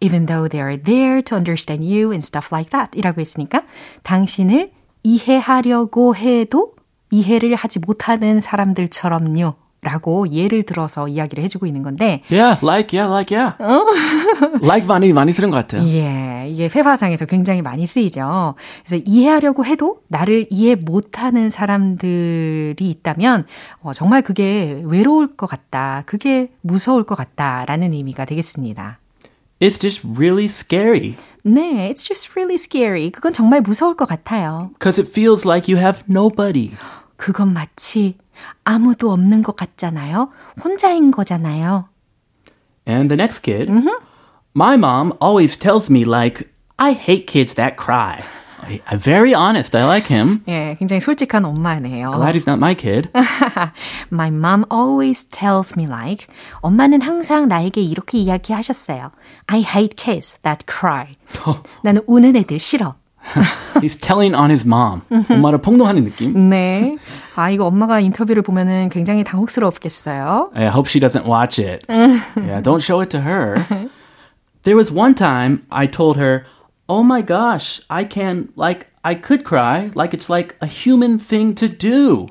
Even 0.00 0.26
though 0.26 0.48
they 0.48 0.62
are 0.62 0.82
there 0.82 1.22
to 1.22 1.36
understand 1.36 1.84
you 1.84 2.10
and 2.10 2.24
stuff 2.24 2.48
like 2.52 2.70
that. 2.70 2.96
이라고 2.96 3.20
했으니까 3.20 3.62
당신을 4.02 4.70
이해하려고 5.02 6.16
해도 6.16 6.74
이해를 7.10 7.54
하지 7.54 7.78
못하는 7.78 8.40
사람들처럼요. 8.40 9.54
라고 9.80 10.28
예를 10.32 10.64
들어서 10.64 11.06
이야기를 11.06 11.44
해주고 11.44 11.64
있는 11.64 11.84
건데, 11.84 12.22
Yeah, 12.32 12.58
like, 12.66 12.98
yeah, 12.98 13.08
like, 13.08 13.30
yeah. 13.30 13.54
like 14.60 14.88
많이, 14.88 15.12
많이 15.12 15.32
쓰는 15.32 15.50
것 15.50 15.56
같아요. 15.58 15.86
예, 15.86 16.48
이게 16.50 16.68
회화상에서 16.68 17.26
굉장히 17.26 17.62
많이 17.62 17.86
쓰이죠. 17.86 18.56
그래서 18.84 19.00
이해하려고 19.06 19.64
해도 19.64 20.00
나를 20.08 20.48
이해 20.50 20.74
못하는 20.74 21.50
사람들이 21.50 22.76
있다면, 22.80 23.46
어, 23.80 23.92
정말 23.92 24.22
그게 24.22 24.82
외로울 24.84 25.36
것 25.36 25.46
같다. 25.46 26.02
그게 26.06 26.50
무서울 26.60 27.04
것 27.04 27.14
같다 27.14 27.64
라는 27.66 27.92
의미가 27.92 28.24
되겠습니다. 28.24 28.98
It's 29.59 29.79
just 29.79 30.01
really 30.03 30.47
scary 30.47 31.15
네, 31.45 31.89
it's 31.89 32.03
just 32.03 32.35
really 32.37 32.55
scary. 32.55 33.11
그건 33.11 33.33
정말 33.33 33.61
무서울 33.61 33.95
것 33.95 34.07
같아요. 34.07 34.71
because 34.79 34.97
it 34.97 35.11
feels 35.11 35.45
like 35.45 35.67
you 35.67 35.77
have 35.77 36.03
nobody. 36.09 36.71
그건 37.17 37.53
마치 37.53 38.17
아무도 38.63 39.11
없는 39.11 39.43
것 39.43 39.55
같잖아요. 39.55 40.29
혼자인 40.63 41.11
거잖아요. 41.11 41.89
And 42.85 43.09
the 43.09 43.17
next 43.17 43.39
kid, 43.39 43.69
my 44.53 44.75
mom 44.77 45.13
always 45.21 45.57
tells 45.57 45.89
me 45.89 46.05
like, 46.05 46.49
I 46.77 46.93
hate 46.93 47.27
kids 47.27 47.55
that 47.55 47.75
cry. 47.77 48.23
I, 48.65 48.81
I, 48.89 48.95
very 48.95 49.35
honest. 49.35 49.75
I 49.75 49.83
like 49.83 50.07
him. 50.07 50.41
예, 50.47 50.77
굉장히 50.79 51.01
솔직한 51.01 51.43
엄마네요. 51.43 52.11
Glad 52.11 52.33
he's 52.33 52.47
not 52.47 52.59
my 52.59 52.73
kid. 52.73 53.09
My 54.09 54.29
mom 54.29 54.65
always 54.71 55.25
tells 55.25 55.75
me 55.77 55.85
like, 55.85 56.27
엄마는 56.61 57.01
항상 57.01 57.49
나에게 57.49 57.81
이렇게 57.81 58.19
이야기하셨어요. 58.19 59.11
I 59.47 59.59
hate 59.59 59.95
kids 59.97 60.39
that 60.43 60.63
cry. 60.65 61.17
나는 61.83 62.03
우는 62.07 62.37
애들 62.37 62.57
싫어. 62.59 62.95
He's 63.81 63.99
telling 63.99 64.33
on 64.33 64.49
his 64.49 64.65
mom. 64.65 65.01
엄마를 65.29 65.59
폭로하는 65.59 66.05
느낌. 66.05 66.49
네. 66.49 66.97
아, 67.35 67.49
이거 67.49 67.65
엄마가 67.65 67.99
인터뷰를 67.99 68.43
보면은 68.43 68.87
굉장히 68.87 69.25
당혹스럽겠어요. 69.25 70.51
I 70.55 70.67
hope 70.67 70.87
she 70.87 71.01
doesn't 71.01 71.25
watch 71.25 71.59
it. 71.59 71.85
yeah, 71.89 72.61
don't 72.61 72.81
show 72.81 73.01
it 73.01 73.09
to 73.11 73.21
her. 73.21 73.65
There 74.63 74.77
was 74.77 74.89
one 74.89 75.15
time 75.15 75.63
I 75.69 75.87
told 75.87 76.17
her, 76.17 76.45
"Oh 76.87 77.03
my 77.03 77.21
gosh, 77.21 77.81
I 77.89 78.03
can 78.03 78.49
like 78.55 78.87
I 79.03 79.15
could 79.15 79.43
cry, 79.43 79.91
like 79.95 80.13
it's 80.13 80.29
like 80.29 80.55
a 80.61 80.67
human 80.67 81.19
thing 81.19 81.55
to 81.55 81.67
do." 81.67 82.27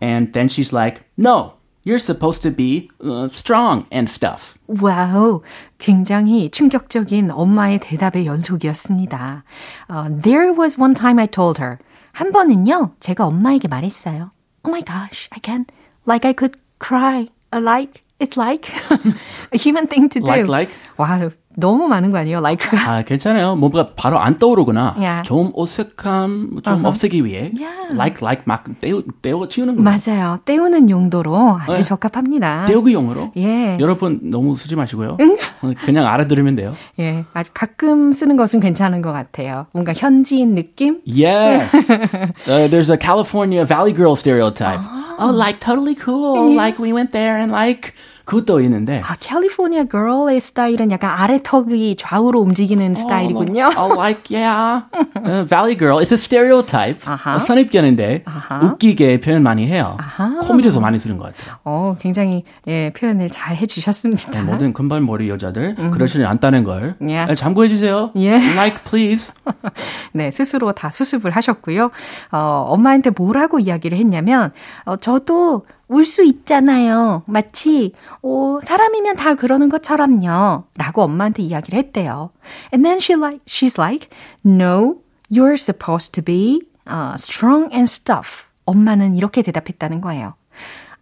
And 0.00 0.32
then 0.32 0.48
she's 0.48 0.72
like, 0.72 1.04
"No, 1.16 1.54
you're 1.84 2.02
supposed 2.02 2.42
to 2.42 2.50
be 2.50 2.90
uh, 3.00 3.28
strong 3.28 3.86
and 3.92 4.10
stuff." 4.10 4.58
와우, 4.68 5.42
굉장히 5.78 6.50
충격적인 6.50 7.30
엄마의 7.30 7.80
대답의 7.80 8.26
연속이었습니다. 8.26 9.44
Uh, 9.88 10.08
there 10.22 10.52
was 10.52 10.78
one 10.78 10.94
time 10.94 11.18
I 11.18 11.26
told 11.26 11.60
her. 11.60 11.78
한 12.12 12.32
번은요, 12.32 12.94
제가 13.00 13.26
엄마에게 13.26 13.68
말했어요. 13.68 14.32
Oh 14.64 14.70
my 14.70 14.82
gosh, 14.82 15.28
I 15.32 15.40
can, 15.42 15.66
like 16.06 16.24
I 16.26 16.32
could 16.32 16.58
cry, 16.78 17.28
uh, 17.52 17.60
like, 17.60 18.02
it's 18.19 18.37
like 18.37 18.69
a 19.51 19.57
human 19.57 19.87
thing 19.87 20.09
to 20.09 20.19
do. 20.19 20.27
Like, 20.27 20.47
like? 20.47 20.71
와, 20.97 21.29
너무 21.59 21.87
많은 21.87 22.11
거 22.11 22.19
아니에요, 22.19 22.37
like가. 22.37 22.77
아, 22.77 23.01
괜찮아요. 23.01 23.55
뭔가 23.55 23.89
바로 23.95 24.19
안 24.19 24.37
떠오르구나. 24.37 24.95
Yeah. 24.97 25.23
좀 25.27 25.51
어색함 25.55 26.61
좀 26.63 26.85
없애기 26.85 27.25
위해. 27.25 27.51
Yeah. 27.57 27.93
Like, 27.93 28.21
like 28.21 28.43
막 28.45 28.63
떼우, 28.79 29.01
떼워 29.23 29.47
치우는 29.47 29.75
거. 29.75 29.81
맞아요. 29.81 30.39
때우는 30.45 30.91
용도로 30.91 31.57
아주 31.61 31.77
네. 31.77 31.81
적합합니다. 31.81 32.65
떼우기용으로. 32.65 33.31
예. 33.37 33.77
여러분 33.79 34.19
너무 34.29 34.55
쓰지 34.55 34.75
마시고요. 34.75 35.17
어, 35.61 35.71
그냥 35.83 36.05
알아들으면 36.05 36.55
돼요. 36.55 36.75
예, 36.99 37.25
아주 37.33 37.49
가끔 37.53 38.13
쓰는 38.13 38.37
것은 38.37 38.59
괜찮은 38.59 39.01
것 39.01 39.11
같아요. 39.11 39.65
뭔가 39.71 39.93
현지인 39.95 40.53
느낌? 40.53 41.01
Yes. 41.07 41.75
uh, 42.47 42.69
there's 42.69 42.91
a 42.91 42.97
California 42.97 43.65
Valley 43.65 43.93
Girl 43.93 44.15
stereotype. 44.15 44.79
Oh, 45.19 45.31
like 45.31 45.59
totally 45.59 45.95
cool. 45.95 46.53
Like 46.55 46.79
we 46.79 46.93
went 46.93 47.11
there 47.11 47.37
and 47.37 47.51
like 47.51 47.93
그것도 48.27 48.59
있는데. 48.61 49.01
아, 49.05 49.15
캘리포니아 49.21 49.85
걸의 49.85 50.41
스타일은 50.41 50.91
약간 50.91 51.11
아래 51.11 51.39
턱이 51.41 51.95
좌우로 51.97 52.41
움직이는 52.41 52.93
스타일이군요. 52.93 53.71
Oh, 53.77 53.93
like, 53.95 54.29
yeah. 54.29 54.83
Uh, 55.17 55.43
Valley 55.45 55.75
Girl. 55.77 55.99
It's 55.99 56.11
a 56.11 56.17
stereotype. 56.17 56.99
아하. 57.05 57.39
선입견인데 57.39 58.23
아하. 58.25 58.65
웃기게 58.65 59.21
표현 59.21 59.43
많이 59.43 59.65
해요. 59.67 59.95
아하. 59.99 60.39
코미디에서 60.39 60.79
많이 60.81 60.99
쓰는 60.99 61.17
것 61.17 61.33
같아요. 61.35 61.55
어, 61.63 61.95
굉장히 61.99 62.43
예, 62.67 62.91
표현을 62.95 63.29
잘 63.29 63.55
해주셨습니다. 63.55 64.31
네, 64.31 64.41
모든 64.41 64.73
금발머리 64.73 65.29
여자들 65.29 65.75
그러시지 65.91 66.25
않다는 66.25 66.63
걸 66.65 66.95
Yeah. 66.99 67.27
네, 67.27 67.35
참고해 67.35 67.69
주세요. 67.69 68.11
예. 68.17 68.33
Like 68.35 68.83
please. 68.83 69.33
네, 70.13 70.31
스스로 70.31 70.73
다 70.73 70.89
수습을 70.89 71.31
하셨고요. 71.31 71.91
어, 72.31 72.37
엄마한테 72.69 73.11
뭐라고 73.11 73.59
이야기를 73.59 73.97
했냐면, 73.97 74.51
어, 74.85 74.97
저도 75.11 75.65
울 75.87 76.03
수 76.03 76.21
있잖아요. 76.25 77.23
마치, 77.27 77.93
어, 78.21 78.59
사람이면 78.61 79.15
다 79.15 79.35
그러는 79.35 79.69
것처럼요. 79.69 80.65
라고 80.75 81.01
엄마한테 81.01 81.43
이야기를 81.43 81.79
했대요. 81.79 82.31
And 82.73 82.83
then 82.83 82.97
she 82.97 83.17
like, 83.17 83.39
she's 83.47 83.81
like, 83.81 84.09
no, 84.45 84.97
you're 85.31 85.53
supposed 85.53 86.11
to 86.11 86.21
be 86.21 86.59
uh, 86.91 87.13
strong 87.15 87.73
and 87.73 87.89
stuff. 87.89 88.47
엄마는 88.65 89.15
이렇게 89.15 89.41
대답했다는 89.41 90.01
거예요. 90.01 90.33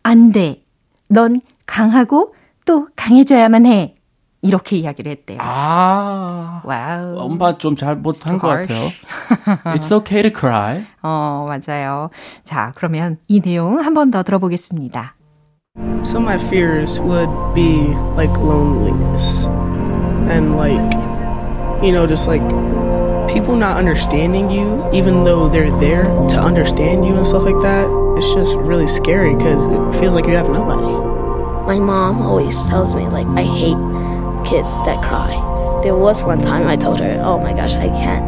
안 0.03 0.31
돼. 0.31 0.63
넌 1.09 1.41
강하고 1.65 2.35
또 2.65 2.87
강해져야만 2.95 3.65
해. 3.65 3.95
이렇게 4.44 4.76
이야기를 4.76 5.12
했대요. 5.12 5.38
아. 5.42 6.62
와우. 6.64 7.16
엄마 7.18 7.58
좀 7.58 7.76
잘 7.76 7.94
못한 7.96 8.38
것 8.38 8.48
harsh. 8.48 8.68
같아요. 8.68 9.74
It's 9.76 9.92
okay 9.92 10.22
to 10.22 10.30
cry. 10.30 10.86
어, 11.02 11.46
맞아요. 11.48 12.08
자, 12.44 12.72
그러면 12.74 13.18
이 13.28 13.40
내용 13.40 13.78
한 13.80 13.92
번 13.94 14.10
더 14.10 14.22
들어보겠습니다. 14.22 15.14
Some 16.02 16.24
of 16.26 16.34
my 16.34 16.38
fears 16.48 16.98
would 17.00 17.28
be 17.54 17.92
like 18.16 18.32
loneliness 18.40 19.48
and 20.30 20.56
like, 20.56 20.80
you 21.82 21.92
know, 21.92 22.06
just 22.06 22.26
like 22.26 22.42
people 23.28 23.54
not 23.56 23.76
understanding 23.76 24.50
you, 24.50 24.82
even 24.92 25.22
though 25.22 25.48
they're 25.48 25.70
there 25.78 26.04
to 26.28 26.40
understand 26.40 27.04
you 27.04 27.14
and 27.14 27.26
stuff 27.26 27.44
like 27.44 27.60
that. 27.60 27.86
It's 28.16 28.32
just 28.34 28.56
really 28.58 28.88
scary 28.88 29.34
because 29.36 29.62
it 29.68 30.00
feels 30.00 30.14
like 30.14 30.26
you 30.26 30.34
have 30.34 30.48
nobody. 30.48 30.90
My 31.68 31.78
mom 31.78 32.22
always 32.22 32.56
tells 32.68 32.96
me 32.96 33.06
like 33.06 33.26
I 33.36 33.44
hate 33.44 33.78
kids 34.44 34.74
that 34.84 35.00
cry. 35.02 35.32
There 35.82 35.96
was 35.96 36.22
one 36.24 36.40
time 36.42 36.66
I 36.68 36.76
told 36.76 37.00
her, 37.00 37.20
"Oh 37.24 37.38
my 37.38 37.52
gosh, 37.52 37.74
I 37.74 37.88
can't." 37.88 38.24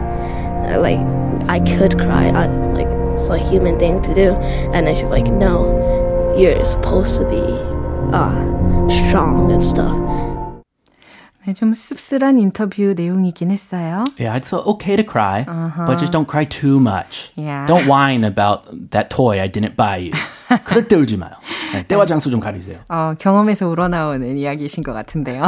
Uh, 0.66 0.80
Like 0.80 1.00
I 1.49 1.61
could 1.61 1.99
cry 1.99 2.30
on 2.30 2.73
like 2.75 2.88
it's 3.12 3.28
a 3.28 3.37
human 3.37 3.78
thing 3.78 4.00
to 4.02 4.14
do, 4.14 4.32
and 4.73 4.87
then 4.87 4.94
she's 4.94 5.11
like, 5.11 5.26
"No, 5.28 5.68
you're 6.37 6.62
supposed 6.64 7.18
to 7.21 7.25
be 7.28 7.42
uh, 8.14 8.32
strong 8.88 9.52
and 9.52 9.62
stuff." 9.62 9.92
네, 11.44 11.52
좀 11.54 11.75
씁쓸한 11.75 12.38
인터뷰 12.38 12.94
내용이긴 12.94 13.50
했어요. 13.50 14.04
Yeah, 14.16 14.37
it's 14.37 14.52
okay 14.54 14.94
to 14.94 15.02
cry, 15.02 15.44
but 15.87 15.99
just 15.99 16.12
don't 16.12 16.28
cry 16.28 16.44
too 16.44 16.78
much. 16.78 17.32
Yeah. 17.35 17.66
Don't 17.66 17.87
whine 17.88 18.23
about 18.23 18.62
that 18.92 19.11
toy 19.11 19.40
I 19.42 19.49
didn't 19.49 19.75
buy 19.76 19.97
you. 19.97 20.12
그럴 20.63 20.88
때 20.88 20.96
울지 20.96 21.18
마요. 21.18 21.32
네, 21.74 21.84
때와 21.86 22.06
장소 22.06 22.30
좀 22.30 22.39
가리세요. 22.39 22.80
어, 22.88 23.13
경험에서 23.20 23.68
우러나오는 23.68 24.38
이야기이신 24.38 24.84
것 24.84 24.94
같은데요. 24.94 25.44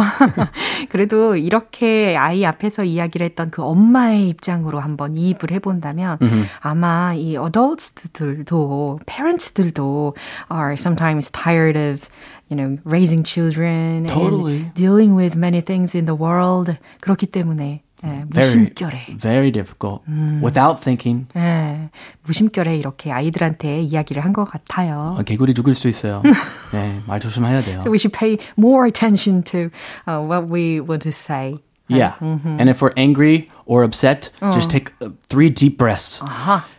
그래도 0.90 1.36
이렇게 1.36 2.18
아이 2.18 2.46
앞에서 2.46 2.84
이야기를 2.84 3.26
했던 3.26 3.52
그 3.52 3.64
엄마의 3.64 4.28
입장으로 4.30 4.80
한번 4.80 5.16
이입을 5.16 5.52
해본다면 5.52 6.18
아마 6.62 7.14
이 7.14 7.38
adults들도, 7.38 9.00
parents들도 9.06 10.16
are 10.52 10.74
sometimes 10.74 11.32
tired 11.32 11.78
of 11.78 12.08
you 12.50 12.58
know, 12.58 12.78
raising 12.84 13.24
children 13.24 14.06
Totally. 14.08 14.56
and 14.56 14.74
dealing 14.74 15.16
with 15.16 15.38
many 15.38 15.62
things 15.62 15.96
in 15.96 16.06
the 16.06 16.18
world. 16.20 16.76
그렇기 17.02 17.28
때문에 17.28 17.84
예, 18.05 18.25
Very, 18.29 18.29
무심결에 18.29 18.99
very 19.19 19.51
difficult. 19.51 20.03
Without 20.43 20.81
thinking, 20.83 21.27
예, 21.37 21.89
무심결에 22.27 22.77
이렇게 22.77 23.11
아이들한테 23.13 23.81
이야기를 23.83 24.23
한 24.25 24.33
것 24.35 24.45
같아요. 24.45 25.17
어, 25.19 25.23
개구리 25.23 25.55
죽을 25.55 25.75
수 25.75 25.89
있어요. 25.89 26.23
네, 26.73 27.01
말 27.07 27.21
조심해야 27.21 27.63
돼요. 27.63 27.81
So 27.81 27.91
we 27.91 27.99
should 27.99 28.13
pay 28.13 28.37
more 28.59 28.87
attention 28.87 29.43
to 29.45 29.71
uh, 30.07 30.21
what 30.21 30.49
we 30.53 30.81
want 30.81 31.03
to 31.05 31.13
say. 31.13 31.57
Yeah. 31.89 32.15
And 32.21 32.69
if 32.71 32.81
we're 32.81 32.95
angry 32.97 33.51
or 33.67 33.85
upset, 33.85 34.31
just 34.53 34.71
take 34.71 34.93
uh, 35.03 35.11
three 35.29 35.51
deep 35.51 35.77
breaths. 35.79 36.19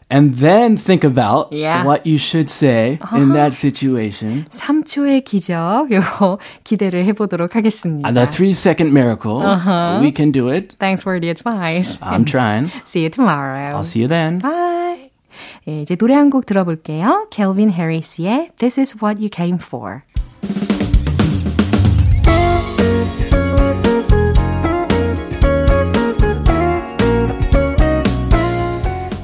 And 0.09 0.37
then 0.37 0.77
think 0.77 1.03
about 1.03 1.49
Yeah. 1.51 1.83
what 1.83 2.05
you 2.05 2.17
should 2.19 2.49
say 2.51 2.99
in 3.11 3.33
that 3.33 3.53
situation. 3.57 4.45
3초의 4.51 5.23
기적, 5.25 5.89
요거 5.91 6.37
기대를 6.63 7.05
해보도록 7.05 7.55
하겠습니다. 7.55 8.07
And 8.07 8.13
the 8.19 8.29
three 8.29 8.51
second 8.53 8.91
miracle. 8.93 9.41
We 10.01 10.11
can 10.15 10.31
do 10.31 10.49
it. 10.53 10.75
Thanks 10.77 11.01
for 11.01 11.19
the 11.19 11.29
advice. 11.31 11.97
I'm 12.01 12.23
trying. 12.23 12.69
See 12.85 13.01
you 13.01 13.09
tomorrow. 13.09 13.73
I'll 13.75 13.83
see 13.83 14.01
you 14.01 14.07
then. 14.07 14.39
Bye. 14.39 15.09
예, 15.67 15.81
이제 15.81 15.95
노래 15.95 16.13
한 16.13 16.29
곡 16.29 16.45
들어볼게요. 16.45 17.27
Calvin 17.31 17.71
Harris의 17.73 18.51
This 18.59 18.79
is 18.79 18.95
what 19.01 19.19
you 19.19 19.29
came 19.33 19.57
for. 19.57 20.03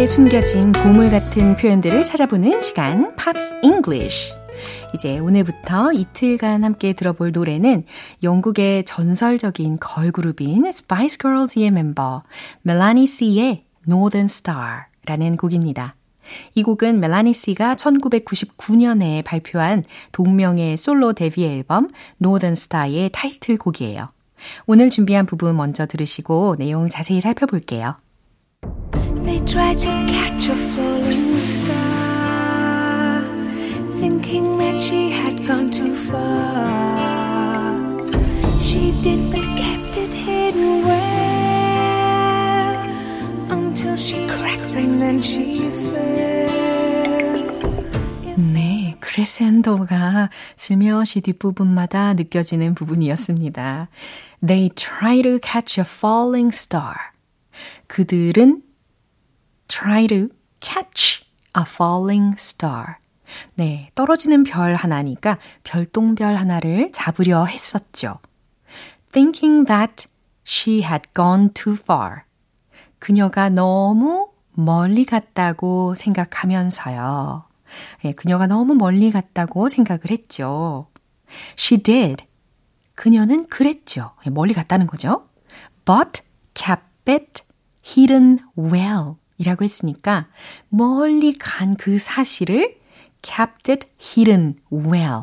속에 0.00 0.06
숨겨진 0.06 0.72
보물 0.72 1.10
같은 1.10 1.56
표현들을 1.56 2.06
찾아보는 2.06 2.62
시간, 2.62 3.14
Pops 3.16 3.56
English. 3.62 4.32
이제 4.94 5.18
오늘부터 5.18 5.92
이틀간 5.92 6.64
함께 6.64 6.94
들어볼 6.94 7.32
노래는 7.32 7.84
영국의 8.22 8.84
전설적인 8.84 9.76
걸그룹인 9.78 10.64
Spice 10.66 11.18
Girls의 11.18 11.70
멤버 11.70 12.22
멜라니 12.62 13.06
씨의 13.06 13.64
Northern 13.86 14.24
Star라는 14.24 15.36
곡입니다. 15.36 15.96
이 16.54 16.62
곡은 16.62 16.98
멜라니 16.98 17.34
씨가 17.34 17.74
1999년에 17.74 19.22
발표한 19.22 19.84
동명의 20.12 20.78
솔로 20.78 21.12
데뷔 21.12 21.44
앨범 21.44 21.90
Northern 22.22 22.52
Star의 22.52 23.10
타이틀곡이에요. 23.12 24.08
오늘 24.66 24.88
준비한 24.88 25.26
부분 25.26 25.56
먼저 25.56 25.84
들으시고 25.84 26.56
내용 26.58 26.88
자세히 26.88 27.20
살펴볼게요. 27.20 27.96
They 29.22 29.40
tried 29.40 29.80
to 29.80 29.88
catch 30.08 30.48
a 30.48 30.56
falling 30.74 31.42
star, 31.42 33.22
thinking 34.00 34.58
that 34.58 34.80
she 34.80 35.10
had 35.10 35.46
gone 35.46 35.70
too 35.70 35.94
far. 35.94 36.98
She 38.60 38.92
did, 39.02 39.30
but 39.30 39.44
kept 39.56 39.96
it 39.96 40.12
hidden 40.12 40.82
well 40.84 41.80
until 43.50 43.96
she 43.96 44.26
cracked 44.26 44.74
and 44.74 45.00
then 45.02 45.20
she 45.20 45.70
fell. 45.90 46.50
네, 48.36 48.96
크레센도가 49.00 50.30
슬며시 50.56 51.20
뒷부분마다 51.20 52.14
느껴지는 52.14 52.74
부분이었습니다. 52.74 53.88
They 54.46 54.70
try 54.70 55.22
to 55.22 55.38
catch 55.42 55.78
a 55.78 55.84
falling 55.86 56.54
star. 56.54 56.94
그들은 57.86 58.62
try 59.70 60.06
to 60.06 60.28
catch 60.60 61.24
a 61.56 61.62
falling 61.66 62.34
star. 62.38 62.96
네, 63.54 63.90
떨어지는 63.94 64.42
별 64.42 64.74
하나니까 64.74 65.38
별똥별 65.62 66.34
하나를 66.34 66.90
잡으려 66.92 67.44
했었죠. 67.44 68.18
Thinking 69.12 69.66
that 69.66 70.08
she 70.44 70.82
had 70.82 71.02
gone 71.14 71.50
too 71.54 71.76
far. 71.80 72.22
그녀가 72.98 73.48
너무 73.48 74.32
멀리 74.52 75.04
갔다고 75.04 75.94
생각하면서요. 75.94 77.44
네, 78.02 78.12
그녀가 78.12 78.46
너무 78.46 78.74
멀리 78.74 79.10
갔다고 79.10 79.68
생각을 79.68 80.10
했죠. 80.10 80.88
She 81.56 81.80
did. 81.80 82.24
그녀는 82.96 83.46
그랬죠. 83.46 84.12
예, 84.26 84.30
멀리 84.30 84.52
갔다는 84.52 84.86
거죠. 84.86 85.30
but 85.84 86.22
kept 86.54 87.10
it 87.10 87.42
hidden 87.82 88.40
well 88.56 89.19
이라고 89.40 89.64
했으니까 89.64 90.28
멀리 90.68 91.32
간 91.36 91.74
그 91.78 91.98
사실을 91.98 92.76
kept 93.22 93.70
it 93.72 93.88
hidden 94.00 94.56
well. 94.70 95.22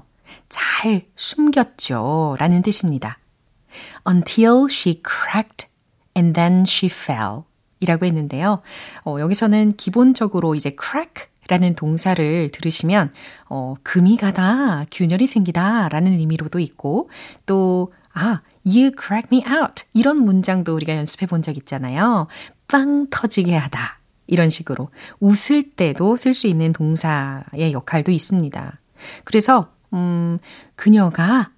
잘 0.50 1.04
숨겼죠. 1.16 2.36
라는 2.40 2.62
뜻입니다. 2.64 3.20
Until 4.10 4.66
she 4.70 5.02
cracked 5.06 5.68
and 6.18 6.34
then 6.34 6.64
she 6.68 6.90
fell. 6.92 7.44
이라고 7.80 8.06
했는데요. 8.08 8.62
어, 9.06 9.18
여기서는 9.20 9.76
기본적으로 9.78 10.56
이제 10.56 10.76
crack 10.80 11.28
라는 11.48 11.76
동사를 11.76 12.50
들으시면, 12.52 13.14
어, 13.50 13.76
금이 13.84 14.18
가다, 14.18 14.86
균열이 14.92 15.28
생기다 15.28 15.88
라는 15.90 16.14
의미로도 16.14 16.60
있고, 16.60 17.10
또, 17.46 17.94
아, 18.14 18.42
you 18.66 18.92
crack 19.00 19.30
me 19.32 19.44
out. 19.48 19.86
이런 19.94 20.18
문장도 20.26 20.74
우리가 20.76 20.96
연습해 20.98 21.26
본 21.28 21.42
적 21.42 21.56
있잖아요. 21.56 22.28
빵 22.68 23.08
터지게 23.10 23.56
하다. 23.56 24.00
이런 24.28 24.50
식으로 24.50 24.90
웃을 25.20 25.64
때도 25.64 26.16
쓸 26.18 26.34
수 26.34 26.48
있는 26.48 26.74
동사의 26.74 27.72
역할도 27.74 28.12
있습니다. 28.12 28.80
그래서 29.24 29.72
음, 29.94 30.38
그녀가 30.76 31.52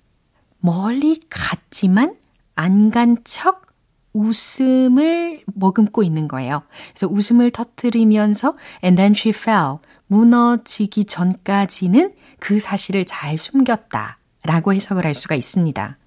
멀리 0.59 1.19
갔지만 1.29 2.15
안 2.55 2.91
간 2.91 3.17
척 3.23 3.65
웃음을 4.13 5.43
머금고 5.53 6.03
있는 6.03 6.27
거예요. 6.27 6.63
그래서 6.93 7.07
웃음을 7.07 7.51
터뜨리면서 7.51 8.55
and 8.83 8.95
then 8.97 9.13
she 9.15 9.29
fell. 9.35 9.77
무너지기 10.07 11.05
전까지는 11.05 12.13
그 12.39 12.59
사실을 12.59 13.05
잘 13.05 13.37
숨겼다. 13.37 14.17
라고 14.43 14.73
해석을 14.73 15.05
할 15.05 15.13
수가 15.13 15.35
있습니다. 15.35 15.97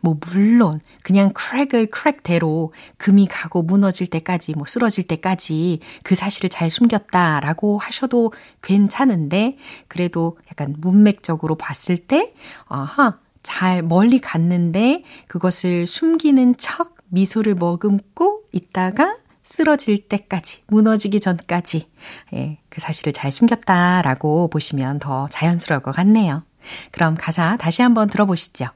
뭐 0.00 0.16
물론 0.20 0.80
그냥 1.02 1.32
크랙을 1.32 1.86
크랙대로 1.86 2.72
금이 2.96 3.26
가고 3.26 3.62
무너질 3.62 4.06
때까지 4.08 4.52
뭐 4.52 4.64
쓰러질 4.66 5.06
때까지 5.06 5.80
그 6.02 6.14
사실을 6.14 6.50
잘 6.50 6.70
숨겼다라고 6.70 7.78
하셔도 7.78 8.32
괜찮은데 8.62 9.56
그래도 9.88 10.38
약간 10.50 10.74
문맥적으로 10.78 11.54
봤을 11.56 11.96
때 11.96 12.32
아하 12.66 13.14
잘 13.42 13.82
멀리 13.82 14.18
갔는데 14.18 15.04
그것을 15.26 15.86
숨기는 15.86 16.56
척 16.58 16.96
미소를 17.08 17.54
머금고 17.54 18.42
있다가 18.52 19.16
쓰러질 19.42 20.08
때까지, 20.08 20.64
무너지기 20.66 21.20
전까지, 21.20 21.90
예, 22.34 22.58
그 22.68 22.82
사실을 22.82 23.14
잘 23.14 23.32
숨겼다라고 23.32 24.48
보시면 24.48 24.98
더 24.98 25.26
자연스러울 25.30 25.82
것 25.82 25.92
같네요. 25.92 26.42
그럼 26.90 27.16
가사 27.18 27.56
다시 27.56 27.80
한번 27.80 28.08
들어보시죠. 28.08 28.66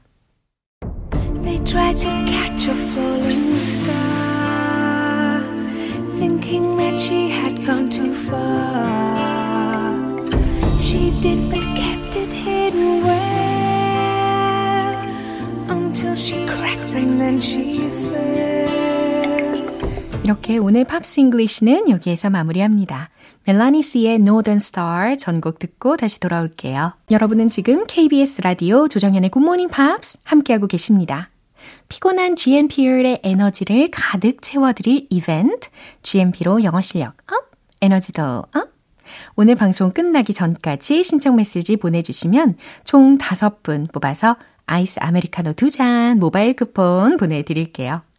They 1.53 1.61
tried 1.65 1.99
to 1.99 2.09
catch 2.25 2.65
a 2.67 2.73
falling 2.73 3.61
star, 3.61 5.39
thinking 6.17 6.77
that 6.77 6.97
she 6.97 7.29
had 7.29 7.63
gone 7.63 7.91
too 7.91 8.11
far. 8.25 9.53
She 10.81 11.11
did, 11.21 11.51
but 11.51 11.61
kept 11.77 12.15
it 12.15 12.33
hidden 12.33 13.03
well 13.03 14.97
until 15.69 16.15
she 16.15 16.43
cracked 16.47 16.95
and 16.95 17.21
then 17.21 17.39
she 17.39 17.77
fell. 18.09 18.73
이렇게 20.23 20.57
오늘 20.57 20.85
팝스 20.85 21.19
잉글리시는 21.19 21.87
여기에서 21.91 22.31
마무리합니다. 22.31 23.11
멜라니 23.43 23.83
씨의 23.83 24.15
Northern 24.15 24.57
Star 24.57 25.17
전곡 25.17 25.59
듣고 25.59 25.97
다시 25.97 26.19
돌아올게요. 26.19 26.93
여러분은 27.11 27.49
지금 27.49 27.85
KBS 27.85 28.41
라디오 28.41 28.87
조정현의 28.87 29.29
Good 29.29 29.45
Morning 29.45 29.71
Pops 29.71 30.17
함께하고 30.23 30.65
계십니다. 30.65 31.29
피곤한 31.89 32.35
GMP의 32.35 33.21
에너지를 33.23 33.89
가득 33.91 34.41
채워드릴 34.41 35.07
이벤트, 35.09 35.69
GMP로 36.01 36.63
영어 36.63 36.81
실력 36.81 37.15
up, 37.31 37.51
에너지도 37.81 38.23
up. 38.23 38.73
오늘 39.35 39.55
방송 39.55 39.91
끝나기 39.91 40.33
전까지 40.33 41.03
신청 41.03 41.35
메시지 41.35 41.75
보내주시면 41.75 42.57
총 42.83 43.17
5분 43.17 43.91
뽑아서 43.91 44.37
아이스 44.65 44.99
아메리카노 45.01 45.53
2잔 45.53 46.17
모바일 46.17 46.55
쿠폰 46.55 47.17
보내드릴게요. 47.17 48.01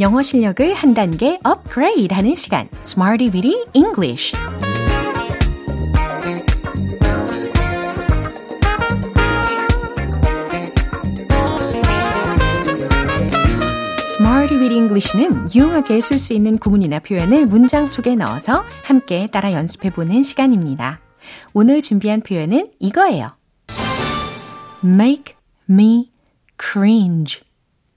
영어 0.00 0.22
실력을 0.22 0.74
한 0.74 0.94
단계 0.94 1.38
업그레이드 1.42 2.14
하는 2.14 2.36
시간 2.36 2.68
Smarty 2.84 3.32
Weedy 3.34 3.64
English 3.74 4.32
Smarty 14.06 14.56
with 14.56 14.72
English는 14.72 15.48
유용하게 15.52 16.00
쓸 16.00 16.20
수 16.20 16.32
있는 16.32 16.58
구문이나 16.58 17.00
표현을 17.00 17.46
문장 17.46 17.88
속에 17.88 18.14
넣어서 18.14 18.64
함께 18.84 19.26
따라 19.26 19.52
연습해보는 19.52 20.22
시간입니다. 20.22 21.00
오늘 21.52 21.80
준비한 21.80 22.20
표현은 22.20 22.70
이거예요. 22.78 23.30
Make 24.84 25.34
me 25.68 26.12
cringe. 26.56 27.40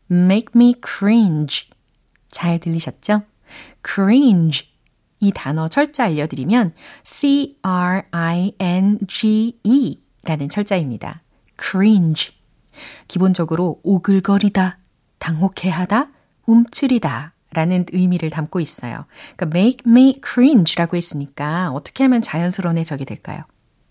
Make 0.10 0.48
me 0.56 0.74
cringe. 0.84 1.71
잘 2.32 2.60
들리셨죠? 2.60 3.24
cringe. 3.86 4.70
이 5.20 5.32
단어 5.32 5.68
철자 5.68 6.06
알려드리면 6.06 6.74
C-R-I-N-G-E 7.04 7.62
라는 10.24 10.50
철자입니다. 10.50 11.22
cringe. 11.62 12.34
기본적으로 13.08 13.80
오글거리다, 13.84 14.78
당혹해하다, 15.20 16.10
움츠리다 16.48 17.34
라는 17.54 17.86
의미를 17.92 18.30
담고 18.30 18.60
있어요. 18.62 19.06
그러니까 19.36 19.60
make 19.60 19.84
me 19.86 20.22
cringe라고 20.26 20.98
했으니까 20.98 21.72
어떻게 21.72 22.04
하면 22.06 22.22
자연스러운 22.22 22.78
해석이 22.78 23.06
될까요? 23.06 23.44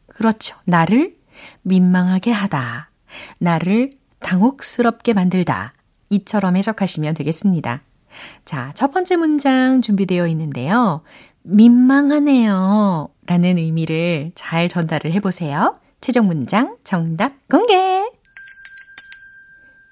그렇죠. 0.06 0.56
나를 0.64 1.16
민망하게 1.62 2.32
하다. 2.32 2.90
나를 3.38 3.92
당혹스럽게 4.18 5.12
만들다. 5.12 5.72
이처럼 6.10 6.56
해석하시면 6.56 7.14
되겠습니다. 7.14 7.82
자, 8.44 8.72
첫 8.74 8.90
번째 8.92 9.16
문장 9.16 9.80
준비되어 9.80 10.26
있는데요. 10.28 11.02
민망하네요. 11.42 13.08
라는 13.26 13.58
의미를 13.58 14.32
잘 14.34 14.68
전달을 14.68 15.12
해보세요. 15.12 15.78
최종 16.00 16.26
문장 16.26 16.76
정답 16.84 17.32
공개! 17.48 17.74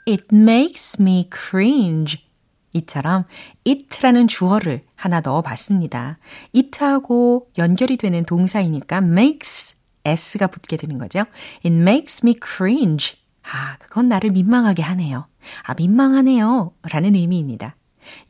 It 0.08 0.24
makes 0.32 1.00
me 1.00 1.28
cringe. 1.32 2.24
이처럼 2.72 3.24
it라는 3.66 4.28
주어를 4.28 4.82
하나 4.94 5.20
넣어 5.20 5.42
봤습니다. 5.42 6.18
it하고 6.54 7.48
연결이 7.58 7.96
되는 7.96 8.24
동사이니까 8.24 8.98
makes 8.98 9.76
s가 10.04 10.46
붙게 10.46 10.76
되는 10.76 10.98
거죠. 10.98 11.20
It 11.64 11.68
makes 11.68 12.24
me 12.24 12.34
cringe. 12.42 13.16
아, 13.42 13.76
그건 13.78 14.08
나를 14.08 14.30
민망하게 14.30 14.82
하네요. 14.82 15.26
아, 15.62 15.74
민망하네요. 15.74 16.72
라는 16.82 17.14
의미입니다. 17.14 17.76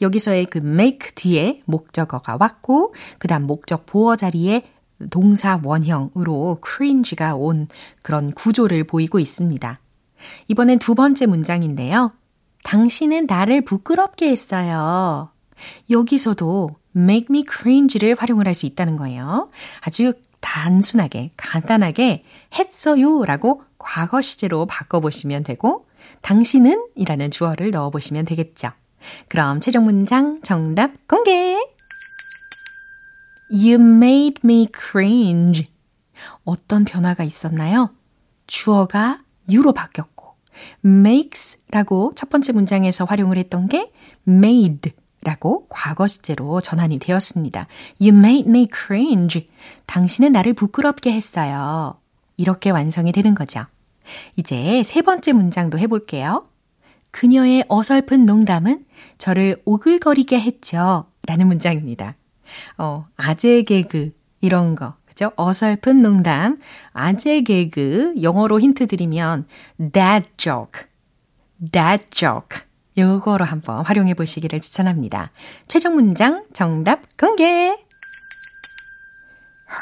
여기서의 0.01 0.47
그 0.47 0.59
make 0.59 1.13
뒤에 1.15 1.63
목적어가 1.65 2.37
왔고, 2.39 2.95
그 3.19 3.29
다음 3.29 3.45
목적 3.45 3.87
보어 3.87 4.17
자리에 4.17 4.65
동사 5.11 5.61
원형으로 5.63 6.61
cringe가 6.65 7.37
온 7.37 7.69
그런 8.03 8.33
구조를 8.33 8.85
보이고 8.85 9.19
있습니다. 9.19 9.81
이번엔 10.49 10.79
두 10.79 10.95
번째 10.95 11.27
문장인데요. 11.27 12.13
당신은 12.65 13.27
나를 13.27 13.63
부끄럽게 13.63 14.29
했어요. 14.29 15.31
여기서도 15.91 16.71
make 16.97 17.27
me 17.31 17.45
cringe를 17.49 18.17
활용을 18.19 18.47
할 18.47 18.55
수 18.55 18.67
있다는 18.67 18.97
거예요. 18.97 19.51
아주 19.81 20.15
단순하게, 20.41 21.33
간단하게 21.37 22.25
했어요 22.59 23.25
라고 23.25 23.63
과거 23.79 24.21
시제로 24.21 24.67
바꿔보시면 24.67 25.45
되고, 25.45 25.87
당신은 26.23 26.89
이라는 26.97 27.31
주어를 27.31 27.71
넣어보시면 27.71 28.25
되겠죠. 28.25 28.71
그럼 29.29 29.61
최종 29.61 29.85
문장 29.85 30.41
정답 30.43 31.07
공개! 31.07 31.57
You 33.51 33.75
made 33.75 34.41
me 34.45 34.69
cringe. 34.73 35.69
어떤 36.45 36.85
변화가 36.85 37.25
있었나요? 37.25 37.91
주어가 38.47 39.23
you로 39.51 39.73
바뀌었고, 39.73 40.35
makes라고 40.85 42.13
첫 42.15 42.29
번째 42.29 42.53
문장에서 42.53 43.05
활용을 43.05 43.39
했던 43.39 43.69
게 43.69 43.91
made 44.27 44.93
라고 45.23 45.67
과거 45.69 46.07
시제로 46.07 46.61
전환이 46.61 46.99
되었습니다. 46.99 47.67
You 48.01 48.17
made 48.17 48.49
me 48.49 48.69
cringe. 48.73 49.49
당신은 49.87 50.33
나를 50.33 50.55
부끄럽게 50.55 51.13
했어요. 51.13 51.99
이렇게 52.37 52.71
완성이 52.71 53.13
되는 53.13 53.35
거죠. 53.35 53.65
이제 54.37 54.83
세 54.85 55.03
번째 55.03 55.33
문장도 55.33 55.79
해볼게요. 55.79 56.47
그녀의 57.11 57.65
어설픈 57.69 58.27
농담은 58.27 58.85
저를 59.19 59.57
오글거리게 59.65 60.39
했죠. 60.39 61.07
라는 61.27 61.47
문장입니다. 61.47 62.17
어, 62.79 63.05
아재 63.17 63.63
개그, 63.63 64.13
이런 64.41 64.75
거. 64.75 64.95
그죠? 65.05 65.33
어설픈 65.37 66.01
농담, 66.01 66.59
아재 66.93 67.43
개그, 67.43 68.15
영어로 68.23 68.61
힌트 68.61 68.87
드리면, 68.87 69.47
that 69.93 70.29
joke, 70.37 70.83
that 71.73 72.07
joke. 72.11 72.61
요거로 72.97 73.45
한번 73.45 73.85
활용해 73.85 74.15
보시기를 74.15 74.61
추천합니다. 74.61 75.31
최종 75.69 75.95
문장 75.95 76.45
정답 76.53 77.17
공개! 77.17 77.77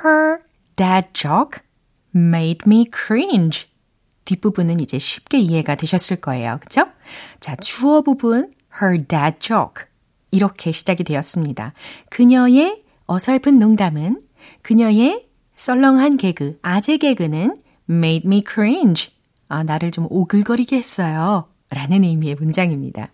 Her 0.02 0.38
dad 0.76 1.08
joke 1.14 1.62
made 2.14 2.60
me 2.66 2.86
cringe. 2.92 3.68
뒷부분은 4.26 4.80
이제 4.80 4.98
쉽게 4.98 5.38
이해가 5.38 5.76
되셨을 5.76 6.16
거예요. 6.16 6.58
그쵸? 6.60 6.86
자, 7.40 7.56
주어 7.56 8.02
부분 8.02 8.50
her 8.80 9.06
dad 9.06 9.38
joke 9.40 9.86
이렇게 10.30 10.72
시작이 10.72 11.02
되었습니다. 11.04 11.72
그녀의 12.10 12.82
어설픈 13.06 13.58
농담은 13.58 14.20
그녀의 14.62 15.26
썰렁한 15.56 16.18
개그, 16.18 16.58
아재 16.60 16.98
개그는 16.98 17.56
made 17.88 18.26
me 18.26 18.42
cringe. 18.46 19.10
아, 19.48 19.62
나를 19.62 19.90
좀 19.90 20.06
오글거리게 20.10 20.76
했어요. 20.76 21.48
라는 21.70 22.04
의미의 22.04 22.34
문장입니다. 22.34 23.12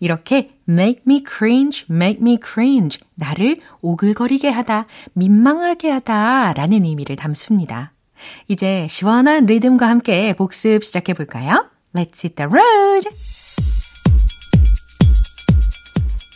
이렇게 0.00 0.56
make 0.68 1.02
me 1.06 1.22
cringe, 1.26 1.86
make 1.90 2.20
me 2.20 2.38
cringe. 2.42 3.00
나를 3.14 3.60
오글거리게 3.80 4.48
하다, 4.48 4.86
민망하게 5.14 5.90
하다 5.90 6.52
라는 6.54 6.84
의미를 6.84 7.16
담습니다. 7.16 7.91
이제 8.48 8.86
시원한 8.88 9.46
리듬과 9.46 9.88
함께 9.88 10.32
복습 10.32 10.84
시작해 10.84 11.14
볼까요? 11.14 11.66
Let's 11.94 12.24
hit 12.24 12.36
the 12.36 12.48
road! 12.48 13.08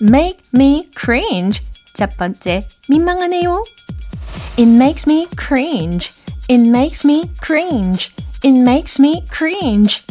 Make 0.03 0.41
me 0.55 0.91
cringe. 0.95 1.63
첫 1.95 2.17
번째, 2.17 2.67
민망하네요. 2.89 3.65
It 4.59 4.71
makes 4.71 5.09
me 5.09 5.27
cringe. 5.39 6.13
It 6.49 6.61
makes 6.61 7.07
me 7.07 7.25
cringe. 7.43 8.15
It 8.45 8.59
makes 8.59 9.01
me 9.01 9.25
cringe. 9.31 10.03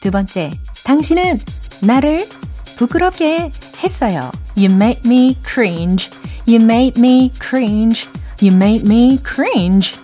두 0.00 0.10
번째, 0.10 0.50
당신은 0.84 1.38
나를 1.82 2.28
부끄럽게 2.76 3.50
했어요. 3.82 4.30
You 4.56 4.72
made 4.72 5.02
me 5.04 5.36
cringe. 5.44 6.10
You 6.46 6.62
made 6.62 7.00
me 7.00 7.30
cringe. 7.40 8.08
You 8.40 8.54
made 8.54 8.86
me 8.86 9.18
cringe. 9.22 9.94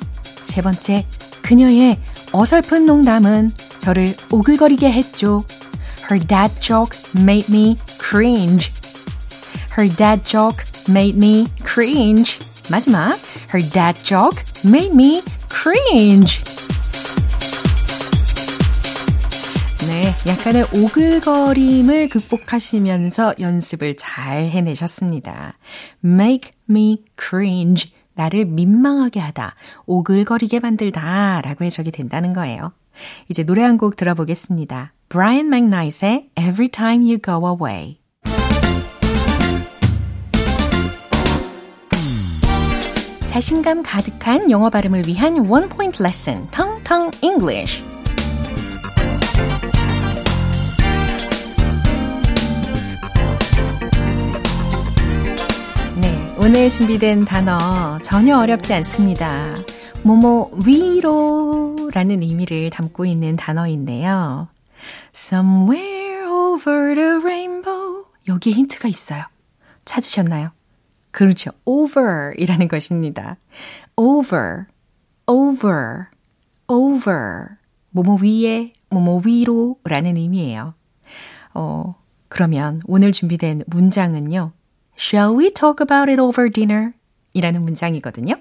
세 0.40 0.62
번째, 0.62 1.07
그녀의 1.42 1.98
어설픈 2.33 2.87
농담은 2.87 3.53
저를 3.79 4.14
오글거리게 4.31 4.90
했죠. 4.90 5.44
Her 6.11 6.24
dad 6.26 6.61
joke 6.61 6.98
made 7.16 7.46
me 7.50 7.76
cringe. 8.00 8.72
Her 9.76 9.94
dad 9.96 10.24
joke 10.24 10.64
made 10.88 11.16
me 11.16 11.46
cringe. 11.64 12.38
마지막, 12.70 13.18
her 13.55 13.70
dad 13.70 14.03
joke 14.05 14.42
made 14.64 14.92
me 14.92 15.22
cringe. 15.48 16.42
네, 19.88 20.14
약간의 20.26 20.66
오글거림을 20.72 22.09
극복하시면서 22.09 23.35
연습을 23.40 23.96
잘 23.96 24.48
해내셨습니다. 24.48 25.59
Make 26.05 26.53
me 26.68 27.03
cringe. 27.18 27.92
나를 28.20 28.44
민망하게 28.44 29.18
하다, 29.20 29.54
오글거리게 29.87 30.61
만들다 30.61 31.40
라고 31.42 31.64
해석이 31.64 31.90
된다는 31.90 32.35
거예요. 32.35 32.72
이제 33.30 33.44
노래 33.44 33.62
한 33.62 33.78
곡 33.78 33.96
들어보겠습니다. 33.96 34.92
Brian 35.09 35.46
McKnight의 35.46 36.28
Every 36.38 36.68
Time 36.68 37.06
You 37.06 37.18
Go 37.18 37.48
Away. 37.48 37.98
자신감 43.24 43.83
가득한 43.85 44.50
영어 44.50 44.68
발음을 44.70 45.06
위한 45.06 45.46
원 45.46 45.68
포인트 45.68 46.02
레슨, 46.02 46.46
텅텅 46.50 47.11
English. 47.22 47.85
오늘 56.42 56.70
준비된 56.70 57.26
단어 57.26 57.98
전혀 57.98 58.38
어렵지 58.38 58.72
않습니다. 58.72 59.57
뭐뭐 60.03 60.50
위로라는 60.64 62.22
의미를 62.22 62.70
담고 62.70 63.05
있는 63.05 63.37
단어인데요. 63.37 64.48
Somewhere 65.14 66.24
over 66.26 66.94
the 66.94 67.11
rainbow. 67.20 68.07
여기에 68.26 68.55
힌트가 68.55 68.88
있어요. 68.88 69.24
찾으셨나요? 69.85 70.50
그렇죠. 71.11 71.50
over 71.66 72.33
이라는 72.38 72.68
것입니다. 72.68 73.37
over, 73.96 74.64
over, 75.26 76.07
over. 76.68 77.48
뭐뭐 77.90 78.16
위에, 78.22 78.72
뭐뭐 78.88 79.22
위로 79.26 79.76
라는 79.85 80.16
의미예요. 80.16 80.72
어, 81.53 81.94
그러면 82.29 82.81
오늘 82.87 83.12
준비된 83.12 83.64
문장은요. 83.66 84.53
Shall 85.01 85.35
we 85.35 85.51
talk 85.51 85.81
about 85.81 86.11
it 86.11 86.21
over 86.21 86.51
dinner? 86.51 86.93
이라는 87.33 87.63
문장이거든요. 87.63 88.35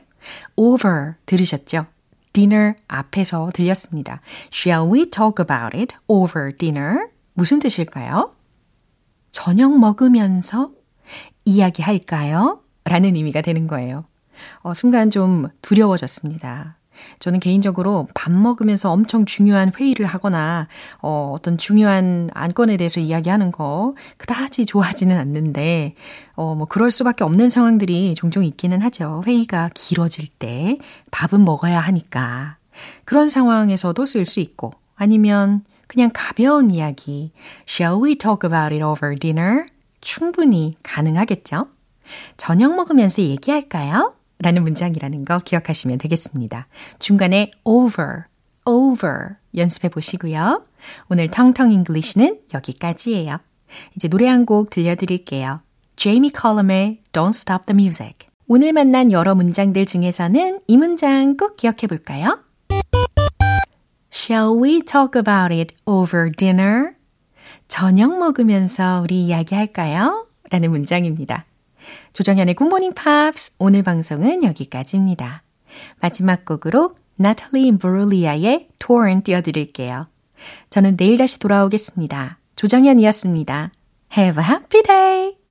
over 0.57 1.13
들으셨죠? 1.25 1.85
dinner 2.33 2.73
앞에서 2.89 3.49
들렸습니다. 3.53 4.19
Shall 4.51 4.91
we 4.91 5.09
talk 5.09 5.41
about 5.41 5.77
it 5.77 5.95
over 6.09 6.51
dinner? 6.51 7.07
무슨 7.33 7.59
뜻일까요? 7.59 8.35
저녁 9.31 9.79
먹으면서 9.79 10.71
이야기할까요? 11.45 12.61
라는 12.83 13.15
의미가 13.15 13.39
되는 13.39 13.65
거예요. 13.65 14.03
어, 14.61 14.73
순간 14.73 15.11
좀 15.11 15.47
두려워졌습니다. 15.61 16.78
저는 17.19 17.39
개인적으로 17.39 18.07
밥 18.13 18.31
먹으면서 18.31 18.91
엄청 18.91 19.25
중요한 19.25 19.71
회의를 19.77 20.05
하거나 20.05 20.67
어, 21.01 21.33
어떤 21.35 21.57
중요한 21.57 22.29
안건에 22.33 22.77
대해서 22.77 22.99
이야기하는 22.99 23.51
거 23.51 23.95
그다지 24.17 24.65
좋아하지는 24.65 25.17
않는데 25.17 25.95
어, 26.35 26.55
뭐 26.55 26.65
그럴 26.65 26.91
수밖에 26.91 27.23
없는 27.23 27.49
상황들이 27.49 28.15
종종 28.15 28.43
있기는 28.43 28.81
하죠. 28.81 29.23
회의가 29.25 29.69
길어질 29.73 30.27
때 30.27 30.77
밥은 31.11 31.43
먹어야 31.43 31.79
하니까 31.79 32.57
그런 33.05 33.29
상황에서도 33.29 34.05
쓸 34.05 34.25
수 34.25 34.39
있고 34.39 34.73
아니면 34.95 35.63
그냥 35.87 36.11
가벼운 36.13 36.71
이야기 36.71 37.31
Shall 37.67 38.03
we 38.03 38.15
talk 38.15 38.47
about 38.47 38.73
it 38.73 38.83
over 38.83 39.17
dinner? 39.17 39.65
충분히 40.01 40.77
가능하겠죠? 40.83 41.67
저녁 42.37 42.75
먹으면서 42.75 43.21
얘기할까요? 43.21 44.13
라는 44.41 44.63
문장이라는 44.63 45.25
거 45.25 45.39
기억하시면 45.39 45.97
되겠습니다. 45.97 46.67
중간에 46.99 47.51
over, 47.63 48.23
over 48.65 49.35
연습해 49.55 49.89
보시고요. 49.89 50.63
오늘 51.09 51.29
텅텅 51.29 51.71
English는 51.71 52.39
여기까지예요. 52.53 53.37
이제 53.95 54.07
노래 54.07 54.27
한 54.27 54.45
곡 54.45 54.69
들려드릴게요. 54.69 55.61
제이미 55.95 56.29
컬럼의 56.29 57.01
Don't 57.11 57.29
Stop 57.29 57.65
the 57.65 57.75
Music. 57.75 58.29
오늘 58.47 58.71
만난 58.73 59.11
여러 59.11 59.35
문장들 59.35 59.85
중에서는 59.85 60.61
이 60.65 60.77
문장 60.77 61.35
꼭 61.35 61.57
기억해 61.57 61.87
볼까요? 61.87 62.39
Shall 64.11 64.57
we 64.61 64.81
talk 64.81 65.19
about 65.19 65.53
it 65.53 65.75
over 65.85 66.31
dinner? 66.31 66.93
저녁 67.67 68.17
먹으면서 68.17 69.01
우리 69.03 69.25
이야기할까요? 69.25 70.25
라는 70.49 70.71
문장입니다. 70.71 71.45
조정현의 72.13 72.55
굿모닝 72.55 72.93
팝스 72.93 73.55
오늘 73.59 73.83
방송은 73.83 74.43
여기까지입니다. 74.43 75.43
마지막 75.99 76.45
곡으로 76.45 76.95
나탈리 77.15 77.67
임브룰리아의 77.67 78.69
Torn 78.79 79.23
띄워드릴게요. 79.23 80.07
저는 80.69 80.97
내일 80.97 81.17
다시 81.17 81.39
돌아오겠습니다. 81.39 82.39
조정현이었습니다. 82.55 83.71
Have 84.17 84.43
a 84.43 84.49
happy 84.49 84.83
day! 84.83 85.38